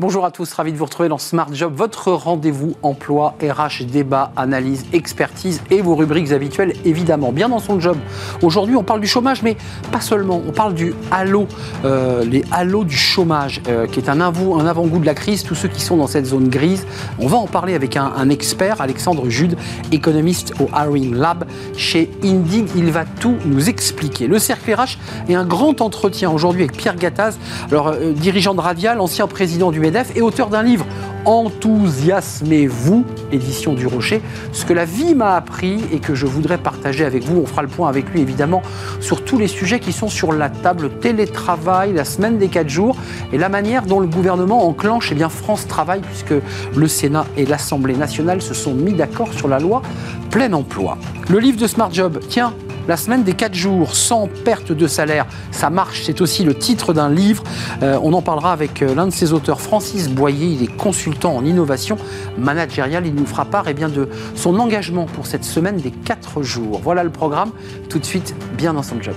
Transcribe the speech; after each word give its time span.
Bonjour 0.00 0.24
à 0.24 0.30
tous, 0.30 0.50
ravi 0.54 0.72
de 0.72 0.78
vous 0.78 0.86
retrouver 0.86 1.10
dans 1.10 1.18
Smart 1.18 1.52
Job, 1.52 1.74
votre 1.76 2.10
rendez-vous 2.10 2.74
emploi, 2.82 3.34
RH, 3.42 3.84
débat, 3.84 4.32
analyse, 4.34 4.86
expertise 4.94 5.60
et 5.70 5.82
vos 5.82 5.94
rubriques 5.94 6.32
habituelles 6.32 6.72
évidemment. 6.86 7.32
Bien 7.32 7.50
dans 7.50 7.58
son 7.58 7.78
job. 7.78 7.98
Aujourd'hui, 8.40 8.76
on 8.76 8.82
parle 8.82 9.02
du 9.02 9.06
chômage, 9.06 9.42
mais 9.42 9.58
pas 9.92 10.00
seulement. 10.00 10.40
On 10.48 10.52
parle 10.52 10.72
du 10.72 10.94
halo, 11.10 11.46
euh, 11.84 12.24
les 12.24 12.42
halos 12.50 12.84
du 12.84 12.96
chômage, 12.96 13.60
euh, 13.68 13.86
qui 13.86 14.00
est 14.00 14.08
un, 14.08 14.22
un 14.22 14.66
avant-goût 14.66 15.00
de 15.00 15.04
la 15.04 15.12
crise. 15.12 15.42
Tous 15.42 15.54
ceux 15.54 15.68
qui 15.68 15.82
sont 15.82 15.98
dans 15.98 16.06
cette 16.06 16.24
zone 16.24 16.48
grise. 16.48 16.86
On 17.18 17.26
va 17.26 17.36
en 17.36 17.46
parler 17.46 17.74
avec 17.74 17.98
un, 17.98 18.30
expert, 18.30 18.80
Alexandre 18.80 19.28
Jude, 19.28 19.58
économiste 19.92 20.54
au 20.60 20.70
Hiring 20.74 21.14
Lab 21.14 21.44
chez 21.76 22.10
Indig. 22.24 22.70
Il 22.74 22.90
va 22.90 23.04
tout 23.04 23.36
nous 23.44 23.68
expliquer. 23.68 24.28
Le 24.28 24.38
cercle 24.38 24.72
RH 24.72 24.96
est 25.28 25.34
un 25.34 25.44
grand 25.44 25.82
entretien 25.82 26.30
aujourd'hui 26.30 26.62
avec 26.62 26.74
Pierre 26.74 26.96
Gattaz, 26.96 27.36
euh, 27.70 28.14
dirigeant 28.14 28.54
de 28.54 28.62
Radial, 28.62 28.98
ancien 28.98 29.26
président 29.26 29.70
du 29.70 29.89
et 30.14 30.22
auteur 30.22 30.48
d'un 30.48 30.62
livre 30.62 30.86
Enthousiasmez-vous, 31.26 33.04
édition 33.30 33.74
du 33.74 33.86
Rocher, 33.86 34.22
ce 34.52 34.64
que 34.64 34.72
la 34.72 34.86
vie 34.86 35.14
m'a 35.14 35.34
appris 35.36 35.80
et 35.92 35.98
que 35.98 36.14
je 36.14 36.24
voudrais 36.24 36.56
partager 36.56 37.04
avec 37.04 37.24
vous. 37.24 37.40
On 37.42 37.46
fera 37.46 37.60
le 37.60 37.68
point 37.68 37.90
avec 37.90 38.08
lui 38.08 38.20
évidemment 38.20 38.62
sur 39.00 39.22
tous 39.22 39.38
les 39.38 39.48
sujets 39.48 39.80
qui 39.80 39.92
sont 39.92 40.08
sur 40.08 40.32
la 40.32 40.48
table, 40.48 40.88
télétravail, 41.00 41.92
la 41.92 42.06
semaine 42.06 42.38
des 42.38 42.48
4 42.48 42.68
jours 42.68 42.96
et 43.32 43.38
la 43.38 43.50
manière 43.50 43.84
dont 43.84 44.00
le 44.00 44.06
gouvernement 44.06 44.66
enclenche 44.66 45.10
eh 45.12 45.14
bien, 45.14 45.28
France 45.28 45.66
Travail 45.66 46.00
puisque 46.00 46.34
le 46.74 46.88
Sénat 46.88 47.26
et 47.36 47.44
l'Assemblée 47.44 47.96
nationale 47.96 48.40
se 48.40 48.54
sont 48.54 48.72
mis 48.72 48.94
d'accord 48.94 49.32
sur 49.34 49.48
la 49.48 49.58
loi 49.58 49.82
plein 50.30 50.52
emploi. 50.52 50.96
Le 51.28 51.38
livre 51.38 51.60
de 51.60 51.66
Smart 51.66 51.92
Job, 51.92 52.20
tiens, 52.28 52.54
la 52.88 52.96
semaine 52.96 53.22
des 53.22 53.34
4 53.34 53.54
jours 53.54 53.94
sans 53.94 54.28
perte 54.44 54.72
de 54.72 54.86
salaire, 54.86 55.26
ça 55.50 55.70
marche, 55.70 56.02
c'est 56.04 56.20
aussi 56.20 56.44
le 56.44 56.54
titre 56.54 56.92
d'un 56.92 57.10
livre. 57.10 57.42
Euh, 57.82 57.98
on 58.02 58.12
en 58.12 58.22
parlera 58.22 58.52
avec 58.52 58.82
euh, 58.82 58.94
l'un 58.94 59.06
de 59.06 59.12
ses 59.12 59.32
auteurs, 59.32 59.60
Francis 59.60 60.08
Boyer, 60.08 60.46
il 60.46 60.62
est 60.62 60.76
consultant 60.76 61.36
en 61.36 61.44
innovation 61.44 61.96
managériale. 62.38 63.06
Il 63.06 63.14
nous 63.14 63.26
fera 63.26 63.44
part 63.44 63.64
eh 63.68 63.74
bien, 63.74 63.88
de 63.88 64.08
son 64.34 64.58
engagement 64.58 65.06
pour 65.06 65.26
cette 65.26 65.44
semaine 65.44 65.76
des 65.76 65.90
4 65.90 66.42
jours. 66.42 66.80
Voilà 66.82 67.04
le 67.04 67.10
programme, 67.10 67.50
tout 67.88 67.98
de 67.98 68.04
suite 68.04 68.34
bien 68.56 68.74
dans 68.74 68.82
son 68.82 69.00
job. 69.00 69.14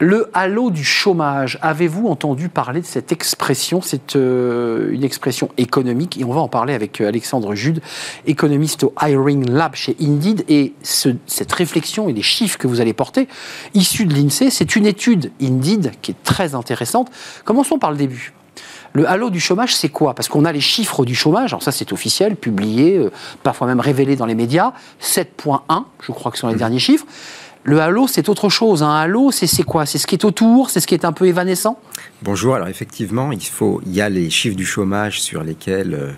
Le 0.00 0.30
halo 0.32 0.70
du 0.70 0.84
chômage, 0.84 1.58
avez-vous 1.60 2.06
entendu 2.06 2.48
parler 2.48 2.80
de 2.80 2.86
cette 2.86 3.10
expression? 3.10 3.80
C'est 3.82 4.14
euh, 4.14 4.92
une 4.92 5.02
expression 5.02 5.48
économique 5.56 6.20
et 6.20 6.24
on 6.24 6.32
va 6.32 6.40
en 6.40 6.46
parler 6.46 6.72
avec 6.72 7.00
euh, 7.00 7.08
Alexandre 7.08 7.56
Jude, 7.56 7.80
économiste 8.24 8.84
au 8.84 8.94
Hiring 9.02 9.50
Lab 9.50 9.74
chez 9.74 9.96
Indeed. 10.00 10.44
Et 10.48 10.74
cette 10.82 11.52
réflexion 11.52 12.08
et 12.08 12.12
les 12.12 12.22
chiffres 12.22 12.58
que 12.58 12.68
vous 12.68 12.80
allez 12.80 12.92
porter, 12.92 13.26
issus 13.74 14.04
de 14.04 14.14
l'INSEE, 14.14 14.50
c'est 14.50 14.76
une 14.76 14.86
étude 14.86 15.32
Indeed 15.42 15.90
qui 16.00 16.12
est 16.12 16.22
très 16.22 16.54
intéressante. 16.54 17.10
Commençons 17.44 17.80
par 17.80 17.90
le 17.90 17.96
début. 17.96 18.32
Le 18.92 19.08
halo 19.08 19.30
du 19.30 19.40
chômage, 19.40 19.74
c'est 19.74 19.88
quoi? 19.88 20.14
Parce 20.14 20.28
qu'on 20.28 20.44
a 20.44 20.52
les 20.52 20.60
chiffres 20.60 21.04
du 21.04 21.16
chômage, 21.16 21.52
alors 21.52 21.62
ça 21.62 21.72
c'est 21.72 21.92
officiel, 21.92 22.36
publié, 22.36 22.96
euh, 22.96 23.10
parfois 23.42 23.66
même 23.66 23.80
révélé 23.80 24.14
dans 24.14 24.26
les 24.26 24.36
médias, 24.36 24.72
7.1, 25.02 25.84
je 26.02 26.12
crois 26.12 26.30
que 26.30 26.38
ce 26.38 26.42
sont 26.42 26.48
les 26.48 26.54
mmh. 26.54 26.58
derniers 26.58 26.78
chiffres. 26.78 27.06
Le 27.68 27.82
halo, 27.82 28.06
c'est 28.06 28.30
autre 28.30 28.48
chose. 28.48 28.82
Un 28.82 28.94
halo, 28.94 29.30
c'est 29.30 29.62
quoi? 29.62 29.84
C'est 29.84 29.98
ce 29.98 30.06
qui 30.06 30.14
est 30.14 30.24
autour 30.24 30.70
C'est 30.70 30.80
ce 30.80 30.86
qui 30.86 30.94
est 30.94 31.04
un 31.04 31.12
peu 31.12 31.26
évanescent? 31.26 31.78
Bonjour. 32.22 32.54
Alors 32.54 32.68
effectivement, 32.68 33.30
il, 33.30 33.44
faut, 33.44 33.82
il 33.84 33.94
y 33.94 34.00
a 34.00 34.08
les 34.08 34.30
chiffres 34.30 34.56
du 34.56 34.64
chômage 34.64 35.20
sur 35.20 35.42
lesquels 35.42 35.92
euh, 35.92 36.12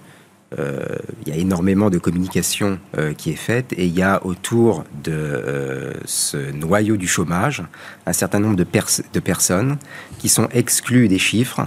euh, 0.61 0.79
il 1.27 1.35
y 1.35 1.37
a 1.37 1.41
énormément 1.41 1.91
de 1.91 1.99
communication 1.99 2.79
euh, 2.97 3.15
qui 3.15 3.31
est 3.33 3.37
faite 3.51 3.73
et 3.73 3.87
il 3.87 3.99
y 3.99 4.03
a 4.03 4.25
autour 4.25 4.85
de 5.03 5.93
ce 6.05 6.53
noyau 6.53 6.97
du 6.97 7.09
chômage 7.09 7.65
un 8.07 8.13
certain 8.13 8.39
nombre 8.39 8.55
de, 8.55 8.67
de 9.13 9.21
personnes 9.21 9.77
qui 10.21 10.29
sont 10.29 10.47
exclues 10.53 11.09
des 11.09 11.19
chiffres 11.19 11.67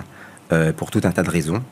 pour 0.78 0.92
tout 0.92 1.02
un 1.04 1.12
tas 1.12 1.24
de 1.24 1.30
raisons, 1.32 1.64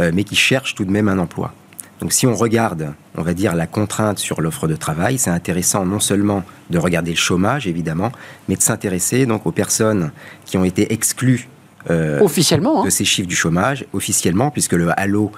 mais 0.00 0.24
qui 0.24 0.34
cherchent 0.34 0.74
tout 0.74 0.84
de 0.84 0.90
même 0.90 1.08
un 1.08 1.18
emploi. 1.18 1.54
Donc 2.00 2.12
si 2.12 2.26
on 2.26 2.34
regarde, 2.34 2.92
on 3.16 3.22
va 3.22 3.34
dire, 3.34 3.54
la 3.54 3.66
contrainte 3.66 4.18
sur 4.18 4.40
l'offre 4.40 4.66
de 4.66 4.76
travail, 4.76 5.18
c'est 5.18 5.30
intéressant 5.30 5.84
non 5.86 6.00
seulement 6.00 6.42
de 6.70 6.78
regarder 6.78 7.12
le 7.12 7.16
chômage, 7.16 7.66
évidemment, 7.66 8.12
mais 8.48 8.56
de 8.56 8.62
s'intéresser 8.62 9.26
donc 9.26 9.46
aux 9.46 9.52
personnes 9.52 10.10
qui 10.44 10.56
ont 10.56 10.64
été 10.64 10.92
exclues 10.92 11.48
euh, 11.90 12.20
officiellement 12.20 12.82
de 12.82 12.88
hein. 12.88 12.90
ces 12.90 13.04
chiffres 13.04 13.28
du 13.28 13.36
chômage, 13.36 13.84
officiellement, 13.92 14.50
puisque 14.50 14.72
le 14.72 14.98
halo 14.98 15.30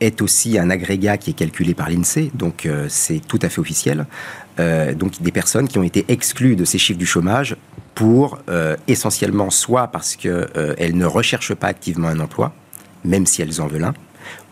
est 0.00 0.22
aussi 0.22 0.58
un 0.58 0.70
agrégat 0.70 1.18
qui 1.18 1.30
est 1.30 1.34
calculé 1.34 1.74
par 1.74 1.90
l'INSEE, 1.90 2.30
donc 2.34 2.66
euh, 2.66 2.86
c'est 2.88 3.18
tout 3.18 3.38
à 3.42 3.48
fait 3.48 3.60
officiel. 3.60 4.06
Euh, 4.60 4.94
donc 4.94 5.20
des 5.20 5.32
personnes 5.32 5.66
qui 5.66 5.78
ont 5.78 5.82
été 5.82 6.04
exclues 6.08 6.54
de 6.54 6.64
ces 6.64 6.78
chiffres 6.78 6.98
du 6.98 7.06
chômage 7.06 7.56
pour 7.94 8.38
essentiellement 8.86 9.50
soit 9.50 9.88
parce 9.88 10.14
qu'elles 10.14 10.96
ne 10.96 11.04
recherchent 11.04 11.54
pas 11.54 11.66
activement 11.66 12.06
un 12.06 12.20
emploi, 12.20 12.52
même 13.04 13.26
si 13.26 13.42
elles 13.42 13.60
en 13.60 13.66
veulent 13.66 13.82
un, 13.82 13.94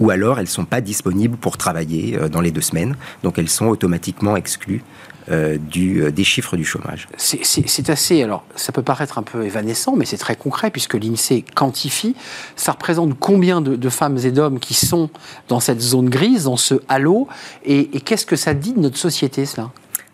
ou 0.00 0.10
alors 0.10 0.38
elles 0.38 0.44
ne 0.44 0.50
sont 0.50 0.64
pas 0.64 0.80
disponibles 0.80 1.36
pour 1.36 1.56
travailler 1.56 2.18
euh, 2.18 2.28
dans 2.28 2.40
les 2.40 2.50
deux 2.50 2.60
semaines, 2.60 2.96
donc 3.22 3.38
elles 3.38 3.48
sont 3.48 3.66
automatiquement 3.66 4.36
exclues 4.36 4.82
euh, 5.28 5.58
du, 5.58 6.02
euh, 6.04 6.12
des 6.12 6.22
chiffres 6.22 6.56
du 6.56 6.64
chômage. 6.64 7.08
C'est 7.16 7.90
assez, 7.90 8.22
alors 8.22 8.44
ça 8.54 8.70
peut 8.70 8.82
paraître 8.82 9.18
un 9.18 9.24
peu 9.24 9.44
évanescent, 9.44 9.96
mais 9.96 10.04
c'est 10.04 10.18
très 10.18 10.36
concret 10.36 10.70
puisque 10.70 10.94
l'INSEE 10.94 11.44
quantifie. 11.54 12.14
Ça 12.54 12.70
représente 12.70 13.18
combien 13.18 13.60
de, 13.60 13.88
femmes 13.88 14.18
et 14.18 14.30
d'hommes 14.30 14.60
qui 14.60 14.74
sont 14.74 15.10
dans 15.48 15.58
cette 15.58 15.80
zone 15.80 16.10
grise, 16.10 16.44
dans 16.44 16.56
ce 16.56 16.76
halo, 16.88 17.26
et, 17.64 17.88
qu'est-ce 18.04 18.24
que 18.24 18.36
ça 18.36 18.54
dit 18.54 18.72
de 18.72 18.78
notre 18.78 18.98
société 18.98 19.46
cela? 19.46 19.72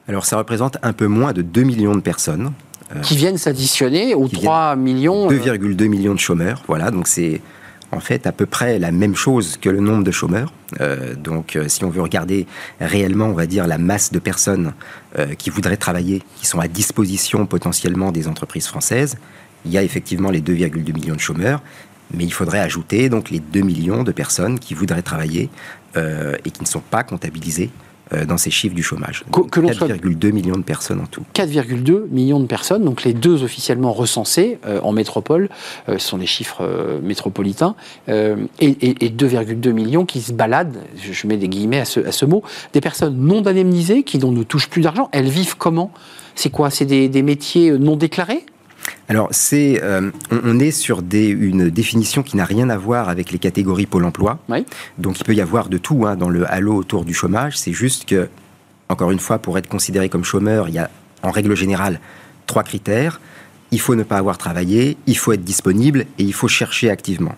Alors 0.09 0.25
ça 0.25 0.39
représente 0.39 0.79
un 0.83 0.95
peu 0.95 1.09
moins 1.09 1.35
de 1.35 1.43
2 1.43 1.63
millions 1.63 1.95
de 1.95 2.01
personnes. 2.01 2.53
qui 3.03 3.15
viennent 3.15 3.39
s'additionner 3.39 4.15
aux 4.15 4.29
3 4.29 4.77
millions. 4.77 5.29
2,2 5.29 5.89
millions 5.89 6.15
de 6.15 6.21
chômeurs, 6.21 6.63
voilà, 6.69 6.91
donc 6.91 7.07
c'est 7.07 7.43
en 7.93 8.01
fait 8.01 8.27
à 8.27 8.33
peu 8.33 8.47
près 8.47 8.79
la 8.79 8.91
même 8.91 9.15
chose 9.15 9.59
que 9.59 9.69
le 9.69 9.81
nombre 9.81 10.03
de 10.03 10.11
chômeurs. 10.11 10.53
Euh, 10.81 11.15
donc 11.15 11.55
euh, 11.55 11.69
si 11.69 11.85
on 11.85 11.91
veut 11.91 12.01
regarder 12.01 12.47
réellement, 12.81 13.27
on 13.27 13.35
va 13.35 13.47
dire, 13.47 13.67
la 13.67 13.79
masse 13.79 14.11
de 14.11 14.19
personnes 14.19 14.73
euh, 15.19 15.35
qui 15.35 15.51
voudraient 15.51 15.77
travailler, 15.77 16.23
qui 16.37 16.47
sont 16.47 16.59
à 16.59 16.69
disposition 16.69 17.47
potentiellement 17.47 18.11
des 18.11 18.27
entreprises 18.27 18.67
françaises, 18.67 19.17
il 19.65 19.71
y 19.71 19.79
a 19.79 19.83
effectivement 19.83 20.31
les 20.31 20.41
2,2 20.41 20.93
millions 20.93 21.15
de 21.15 21.21
chômeurs, 21.21 21.63
mais 22.13 22.25
il 22.25 22.33
faudrait 22.33 22.61
ajouter 22.61 23.09
donc 23.09 23.31
les 23.31 23.39
2 23.39 23.61
millions 23.61 24.03
de 24.03 24.11
personnes 24.11 24.59
qui 24.59 24.75
voudraient 24.75 25.03
travailler 25.03 25.51
et 25.95 26.51
qui 26.51 26.63
ne 26.63 26.67
sont 26.67 26.81
pas 26.81 27.05
comptabilisées 27.05 27.71
dans 28.27 28.37
ces 28.37 28.51
chiffres 28.51 28.75
du 28.75 28.83
chômage. 28.83 29.25
4,2 29.33 30.33
millions 30.33 30.57
de 30.57 30.63
personnes 30.63 31.01
en 31.01 31.07
tout. 31.07 31.23
4,2 31.35 32.09
millions 32.11 32.41
de 32.41 32.47
personnes, 32.47 32.85
donc 32.85 33.05
les 33.05 33.15
deux 33.15 33.43
officiellement 33.43 33.93
recensés 33.93 34.59
euh, 34.67 34.81
en 34.83 34.93
métropole, 34.93 35.49
euh, 35.89 35.99
sont 35.99 36.19
les 36.19 36.27
chiffres 36.27 36.63
métropolitains, 37.03 37.75
et, 38.09 38.33
2,2 38.61 39.73
millions 39.73 40.05
qui 40.05 40.21
se 40.21 40.33
baladent, 40.33 40.79
je 40.97 41.27
mets 41.27 41.37
des 41.37 41.49
guillemets 41.49 41.81
à 41.81 41.85
ce, 41.85 42.25
mot, 42.25 42.43
des 42.73 42.81
personnes 42.81 43.17
non 43.17 43.47
indemnisées 43.47 44.03
qui 44.03 44.19
ne 44.19 44.43
touchent 44.43 44.69
plus 44.69 44.83
d'argent. 44.83 45.09
Elles 45.13 45.29
vivent 45.29 45.57
comment? 45.57 45.91
C'est 46.35 46.51
quoi? 46.51 46.71
C'est 46.71 46.87
des 46.87 47.23
métiers 47.23 47.73
non 47.73 47.97
déclarés? 47.97 48.45
Alors, 49.09 49.29
c'est, 49.31 49.83
euh, 49.83 50.11
on, 50.31 50.59
est 50.59 50.71
sur 50.71 51.03
une 51.13 51.69
définition 51.71 52.23
qui 52.23 52.37
n'a 52.37 52.45
rien 52.45 52.71
à 52.71 52.79
voir 52.79 53.09
avec 53.09 53.31
les 53.31 53.39
catégories 53.39 53.87
Pôle 53.87 54.05
emploi. 54.05 54.39
Donc, 54.99 55.19
il 55.21 55.25
peut 55.25 55.35
y 55.35 55.41
avoir 55.41 55.69
de 55.69 55.77
tout 55.77 56.07
hein, 56.07 56.17
dans 56.17 56.29
le 56.29 56.51
halo 56.51 56.75
autour 56.75 57.05
du 57.05 57.13
chômage. 57.13 57.59
C'est 57.59 57.73
juste 57.73 58.07
que, 58.07 58.29
encore 58.89 59.11
une 59.11 59.19
fois, 59.19 59.39
pour 59.39 59.59
être 59.59 59.69
considéré 59.69 60.09
comme 60.09 60.25
chômeur, 60.25 60.69
il 60.69 60.75
y 60.75 60.79
a 60.79 60.89
en 61.23 61.31
règle 61.31 61.55
générale 61.57 62.01
trois 62.47 62.63
critères. 62.63 63.21
Il 63.71 63.81
faut 63.81 63.95
ne 63.95 64.03
pas 64.03 64.19
avoir 64.19 64.39
travaillé, 64.39 64.97
il 65.07 65.17
faut 65.17 65.33
être 65.33 65.45
disponible 65.45 66.07
et 66.19 66.25
il 66.25 66.35
faut 66.35 66.49
chercher 66.49 66.91
activement. 66.91 67.35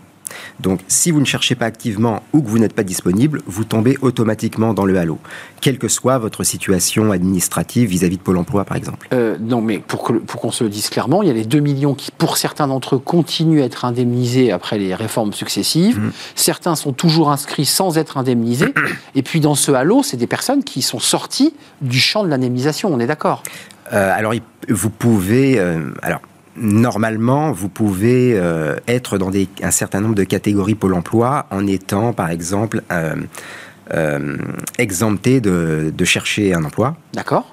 Donc, 0.61 0.81
si 0.89 1.11
vous 1.11 1.21
ne 1.21 1.25
cherchez 1.25 1.55
pas 1.55 1.67
activement 1.67 2.23
ou 2.33 2.43
que 2.43 2.49
vous 2.49 2.59
n'êtes 2.59 2.75
pas 2.75 2.83
disponible, 2.83 3.43
vous 3.47 3.65
tombez 3.65 3.97
automatiquement 4.03 4.75
dans 4.75 4.85
le 4.85 4.99
halo, 4.99 5.19
quelle 5.61 5.79
que 5.79 5.89
soit 5.89 6.19
votre 6.19 6.45
situation 6.45 7.11
administrative 7.11 7.89
vis-à-vis 7.89 8.17
de 8.17 8.23
Pôle 8.23 8.39
emploi, 8.39 8.65
par 8.65 8.77
exemple. 8.77 9.09
Euh, 9.13 9.37
non, 9.41 9.61
mais 9.61 9.79
pour, 9.79 10.03
qu'on 10.03 10.51
se 10.51 10.65
le 10.65 10.71
dise 10.71 10.91
clairement, 10.91 11.23
il 11.23 11.29
y 11.29 11.31
a 11.31 11.35
les 11.35 11.45
2 11.45 11.61
millions 11.61 11.95
qui, 11.95 12.11
pour 12.11 12.37
certains 12.37 12.67
d'entre 12.67 12.97
eux, 12.97 12.99
continuent 12.99 13.63
à 13.63 13.65
être 13.65 13.85
indemnisés 13.85 14.53
après 14.53 14.79
les 14.79 14.95
réformes 14.95 15.33
successives. 15.33 15.99
Mmh. 15.99 16.13
Certains 16.35 16.75
sont 16.75 16.93
toujours 16.93 17.31
inscrits 17.31 17.67
sans 17.67 17.99
être 17.99 18.19
indemnisés. 18.19 18.75
Et 19.15 19.23
puis, 19.23 19.41
dans 19.41 19.55
ce 19.55 19.73
halo, 19.73 20.03
c'est 20.03 20.17
des 20.17 20.27
personnes 20.27 20.65
qui 20.65 20.83
sont 20.83 20.99
sorties 20.99 21.55
du 21.81 21.99
champ 21.99 22.25
de 22.25 22.29
l'indemnisation, 22.29 22.93
on 22.93 23.01
est 23.01 23.07
d'accord? 23.07 23.43
Euh, 23.93 24.13
alors, 24.15 24.35
vous 24.69 24.91
pouvez. 24.91 25.59
Euh, 25.59 25.91
alors, 26.03 26.21
normalement, 26.57 27.53
vous 27.53 27.69
pouvez 27.69 28.35
euh, 28.35 28.77
être 28.89 29.19
dans 29.19 29.31
des, 29.31 29.49
un 29.63 29.71
certain 29.71 30.01
nombre 30.01 30.15
de 30.15 30.25
catégories 30.25 30.75
Pôle 30.75 30.95
emploi 30.95 31.47
en 31.51 31.67
étant, 31.67 32.13
par 32.13 32.31
exemple, 32.31 32.83
euh, 32.93 33.15
euh, 33.93 34.37
exemptés 34.79 35.41
de, 35.41 35.93
de, 35.97 36.05
chercher 36.05 36.55
un 36.55 36.65
emploi. 36.65 36.97
D'accord. 37.13 37.51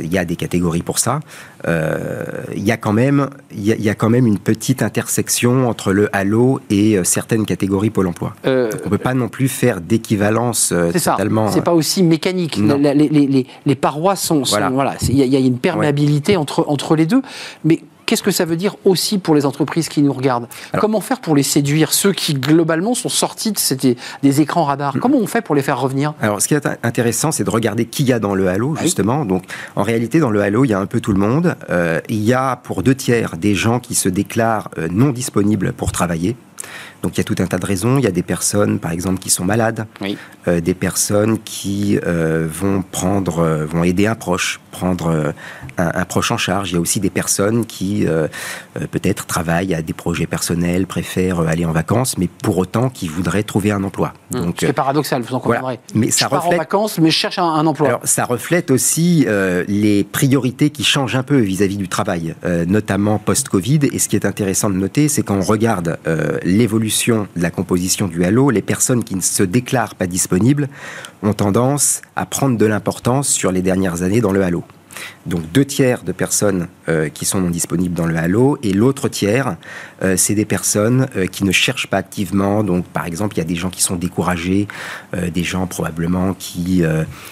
Il 0.00 0.12
y 0.12 0.18
a 0.18 0.24
des 0.24 0.34
catégories 0.34 0.82
pour 0.82 0.98
ça. 0.98 1.20
Il 1.64 2.62
y 2.64 2.72
a 2.72 2.76
quand 2.76 2.92
même, 2.92 3.28
il 3.52 3.64
y, 3.64 3.88
a 3.88 3.94
quand 3.94 4.10
même 4.10 4.26
une 4.26 4.38
petite 4.38 4.82
intersection 4.82 5.68
entre 5.68 5.92
le 5.92 6.08
halo 6.12 6.60
et 6.70 6.98
certaines 7.04 7.46
catégories 7.46 7.90
Pôle 7.90 8.08
Emploi. 8.08 8.34
on 8.44 8.48
ne 8.48 8.88
peut 8.88 8.98
pas 8.98 9.14
non 9.14 9.28
plus 9.28 9.46
faire 9.46 9.80
d'équivalence 9.80 10.74
totalement. 10.92 11.52
C'est 11.52 11.62
pas 11.62 11.74
aussi 11.74 12.02
mécanique. 12.02 12.56
Les, 12.56 12.94
les, 12.94 13.46
les, 13.64 13.74
parois 13.76 14.16
sont, 14.16 14.42
voilà. 14.42 14.96
Il 15.08 15.14
y, 15.14 15.36
a 15.36 15.38
une 15.38 15.58
perméabilité 15.58 16.36
entre 16.36 16.64
entre 16.66 16.96
les 16.96 17.06
deux, 17.06 17.22
mais 17.64 17.80
Qu'est-ce 18.08 18.22
que 18.22 18.30
ça 18.30 18.46
veut 18.46 18.56
dire 18.56 18.74
aussi 18.86 19.18
pour 19.18 19.34
les 19.34 19.44
entreprises 19.44 19.90
qui 19.90 20.00
nous 20.00 20.14
regardent 20.14 20.48
Comment 20.78 21.02
faire 21.02 21.20
pour 21.20 21.36
les 21.36 21.42
séduire, 21.42 21.92
ceux 21.92 22.14
qui 22.14 22.32
globalement 22.32 22.94
sont 22.94 23.10
sortis 23.10 23.52
de 23.52 23.58
des 24.22 24.40
écrans 24.40 24.64
radars 24.64 24.96
mm. 24.96 25.00
Comment 25.00 25.18
on 25.18 25.26
fait 25.26 25.42
pour 25.42 25.54
les 25.54 25.60
faire 25.60 25.78
revenir 25.78 26.14
Alors, 26.22 26.40
ce 26.40 26.48
qui 26.48 26.54
est 26.54 26.66
intéressant, 26.82 27.32
c'est 27.32 27.44
de 27.44 27.50
regarder 27.50 27.84
qui 27.84 28.04
y 28.04 28.14
a 28.14 28.18
dans 28.18 28.34
le 28.34 28.48
halo, 28.48 28.74
justement. 28.80 29.26
Donc, 29.26 29.44
en 29.76 29.82
réalité, 29.82 30.20
dans 30.20 30.30
le 30.30 30.40
halo, 30.40 30.64
il 30.64 30.70
y 30.70 30.72
a 30.72 30.80
un 30.80 30.86
peu 30.86 31.00
tout 31.00 31.12
le 31.12 31.18
monde. 31.18 31.54
Euh, 31.68 32.00
il 32.08 32.24
y 32.24 32.32
a 32.32 32.56
pour 32.56 32.82
deux 32.82 32.94
tiers 32.94 33.36
des 33.36 33.54
gens 33.54 33.78
qui 33.78 33.94
se 33.94 34.08
déclarent 34.08 34.70
euh, 34.78 34.88
non 34.90 35.10
disponibles 35.10 35.74
pour 35.74 35.92
travailler. 35.92 36.34
Donc 37.02 37.16
il 37.16 37.18
y 37.18 37.20
a 37.20 37.24
tout 37.24 37.36
un 37.38 37.46
tas 37.46 37.58
de 37.58 37.66
raisons. 37.66 37.98
Il 37.98 38.04
y 38.04 38.06
a 38.06 38.10
des 38.10 38.22
personnes, 38.22 38.78
par 38.78 38.90
exemple, 38.90 39.18
qui 39.18 39.30
sont 39.30 39.44
malades, 39.44 39.86
euh, 40.48 40.60
des 40.60 40.74
personnes 40.74 41.38
qui 41.44 41.98
euh, 42.04 42.48
vont 42.50 42.82
prendre, 42.82 43.38
euh, 43.38 43.66
vont 43.66 43.84
aider 43.84 44.06
un 44.06 44.14
proche, 44.14 44.60
prendre 44.72 45.32
un, 45.76 46.04
proche 46.04 46.32
en 46.32 46.38
charge. 46.38 46.70
Il 46.70 46.74
y 46.74 46.76
a 46.76 46.80
aussi 46.80 47.00
des 47.00 47.10
personnes 47.10 47.66
qui 47.66 48.06
peut-être 48.90 49.26
travaillent 49.26 49.74
à 49.74 49.82
des 49.82 49.92
projets 49.92 50.26
personnels, 50.26 50.86
préfèrent 50.86 51.40
aller 51.40 51.64
en 51.64 51.72
vacances, 51.72 52.16
mais 52.16 52.28
pour 52.28 52.58
autant 52.58 52.88
qui 52.88 53.08
voudraient 53.08 53.42
trouver 53.42 53.72
un 53.72 53.82
emploi. 53.82 54.12
Mmh. 54.30 54.40
Donc 54.40 54.56
c'est 54.60 54.72
paradoxal, 54.72 55.22
vous 55.22 55.34
en 55.34 55.40
conviendrez. 55.40 55.80
Mais 55.94 56.10
ça 56.10 56.28
je 56.28 56.34
reflète... 56.34 56.42
pars 56.42 56.54
en 56.54 56.56
vacances, 56.56 56.98
mais 56.98 57.10
je 57.10 57.16
cherche 57.16 57.38
un, 57.38 57.66
emploi. 57.66 57.88
Alors, 57.88 58.00
ça 58.04 58.24
reflète 58.24 58.70
aussi 58.70 59.26
les 59.68 60.04
priorités 60.04 60.70
qui 60.70 60.84
changent 60.84 61.16
un 61.16 61.22
peu 61.22 61.38
vis-à-vis 61.38 61.76
-vis 61.76 61.78
du 61.78 61.88
travail, 61.88 62.34
notamment 62.66 63.18
post-Covid. 63.18 63.80
Et 63.92 63.98
ce 63.98 64.08
qui 64.08 64.16
est 64.16 64.26
intéressant 64.26 64.70
de 64.70 64.76
noter, 64.76 65.08
c'est 65.08 65.22
quand 65.22 65.36
on 65.36 65.42
regarde 65.42 65.98
l'évolution 66.48 67.28
de 67.36 67.42
la 67.42 67.50
composition 67.50 68.08
du 68.08 68.24
halo, 68.24 68.50
les 68.50 68.62
personnes 68.62 69.04
qui 69.04 69.14
ne 69.14 69.20
se 69.20 69.42
déclarent 69.42 69.94
pas 69.94 70.06
disponibles 70.06 70.68
ont 71.22 71.34
tendance 71.34 72.02
à 72.16 72.26
prendre 72.26 72.56
de 72.56 72.66
l'importance 72.66 73.28
sur 73.28 73.52
les 73.52 73.62
dernières 73.62 74.02
années 74.02 74.20
dans 74.20 74.32
le 74.32 74.42
halo. 74.42 74.64
Donc 75.26 75.42
deux 75.52 75.64
tiers 75.64 76.02
de 76.02 76.12
personnes 76.12 76.68
euh, 76.88 77.08
qui 77.08 77.24
sont 77.24 77.40
non 77.40 77.50
disponibles 77.50 77.94
dans 77.94 78.06
le 78.06 78.16
Halo 78.16 78.58
et 78.62 78.72
l'autre 78.72 79.08
tiers, 79.08 79.56
euh, 80.02 80.16
c'est 80.16 80.34
des 80.34 80.44
personnes 80.44 81.08
euh, 81.16 81.26
qui 81.26 81.44
ne 81.44 81.52
cherchent 81.52 81.88
pas 81.88 81.98
activement. 81.98 82.62
Donc 82.62 82.84
par 82.86 83.06
exemple, 83.06 83.36
il 83.36 83.38
y 83.38 83.42
a 83.42 83.46
des 83.46 83.56
gens 83.56 83.70
qui 83.70 83.82
sont 83.82 83.96
découragés, 83.96 84.68
des 85.16 85.44
gens 85.44 85.66
probablement 85.66 86.34
qui 86.34 86.82